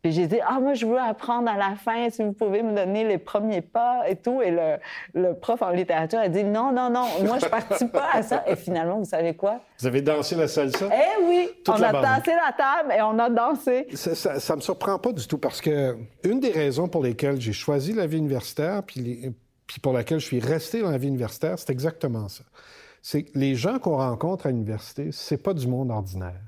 [0.02, 2.72] Puis j'ai dit, ah, moi, je veux apprendre à la fin, si vous pouvez me
[2.72, 4.40] donner les premiers pas et tout.
[4.42, 4.76] Et le,
[5.14, 8.22] le prof en littérature a dit, non, non, non, moi, je ne participe pas à
[8.22, 8.44] ça.
[8.46, 9.60] Et finalement, vous savez quoi?
[9.80, 10.86] Vous avez dansé la salsa?
[10.92, 11.48] Eh oui!
[11.66, 13.88] on a dansé la table et on a dansé.
[13.94, 17.52] Ça ne me surprend pas du tout parce que une des raisons pour lesquelles j'ai
[17.52, 19.34] choisi la vie universitaire, puis,
[19.66, 22.44] puis pour laquelle je suis resté dans la vie universitaire, c'est exactement ça.
[23.02, 26.40] C'est que les gens qu'on rencontre à l'université, c'est pas du monde ordinaire.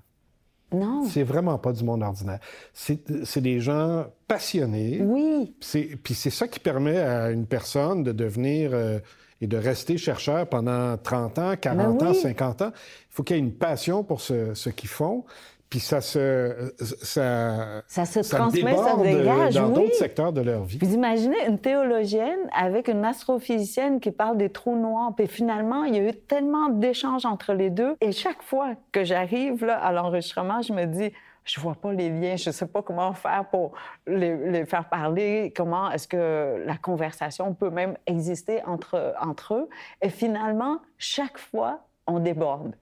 [0.72, 1.04] Non.
[1.08, 2.40] C'est vraiment pas du monde ordinaire.
[2.72, 5.00] C'est des gens passionnés.
[5.02, 5.54] Oui.
[6.02, 8.98] Puis c'est ça qui permet à une personne de devenir euh,
[9.40, 12.72] et de rester chercheur pendant 30 ans, 40 ben ans, 50 ans.
[12.74, 15.24] Il faut qu'il y ait une passion pour ce, ce qu'ils font.
[15.70, 20.78] Puis ça se, ça, ça se transmet, ça dégage, dans d'autres secteurs de leur vie.
[20.82, 25.12] Vous imaginez une théologienne avec une astrophysicienne qui parle des trous noirs.
[25.16, 27.94] Puis finalement, il y a eu tellement d'échanges entre les deux.
[28.00, 31.12] Et chaque fois que j'arrive là à l'enregistrement, je me dis,
[31.44, 33.72] je vois pas les liens, je sais pas comment faire pour
[34.08, 39.68] les, les faire parler, comment est-ce que la conversation peut même exister entre, entre eux.
[40.02, 42.74] Et finalement, chaque fois, on déborde.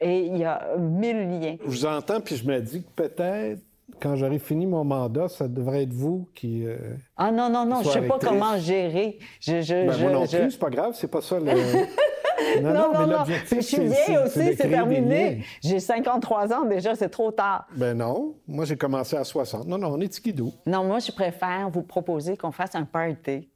[0.00, 1.56] Et il y a mille liens.
[1.64, 3.60] Je vous entends, puis je me dis que peut-être
[4.00, 6.66] quand j'aurai fini mon mandat, ça devrait être vous qui.
[6.66, 6.76] Euh,
[7.16, 9.18] ah non, non, non, je ne sais pas comment gérer.
[9.40, 11.46] Je, je, ben, moi non plus, c'est pas grave, c'est pas ça le.
[12.62, 13.24] non, non, non, non.
[13.50, 15.44] Je suis vieille aussi, c'est terminé.
[15.62, 17.66] J'ai 53 ans déjà, c'est trop tard.
[17.74, 19.66] Ben non, moi j'ai commencé à 60.
[19.66, 20.52] Non, non, on est skidou.
[20.66, 23.48] Non, moi je préfère vous proposer qu'on fasse un party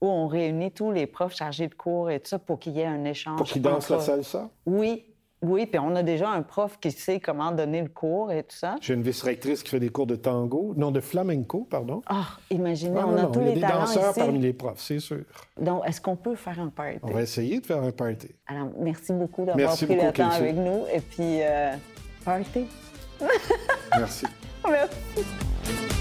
[0.00, 2.80] où on réunit tous les profs chargés de cours et tout ça pour qu'il y
[2.80, 3.38] ait un échange.
[3.38, 4.50] Pour qu'ils dansent la salsa?
[4.66, 5.06] Oui,
[5.42, 8.56] oui, puis on a déjà un prof qui sait comment donner le cours et tout
[8.56, 8.76] ça.
[8.80, 12.02] J'ai une vice-rectrice qui fait des cours de tango, non, de flamenco, pardon.
[12.06, 14.80] Ah, imaginez, on a tous les talents Il y a des danseurs parmi les profs,
[14.80, 15.24] c'est sûr.
[15.60, 17.00] Donc, est-ce qu'on peut faire un party?
[17.02, 18.28] On va essayer de faire un party.
[18.46, 20.84] Alors, merci beaucoup d'avoir pris le temps avec nous.
[20.92, 21.74] Et puis, euh,
[22.24, 22.66] party.
[23.96, 24.26] merci.
[24.68, 25.95] merci.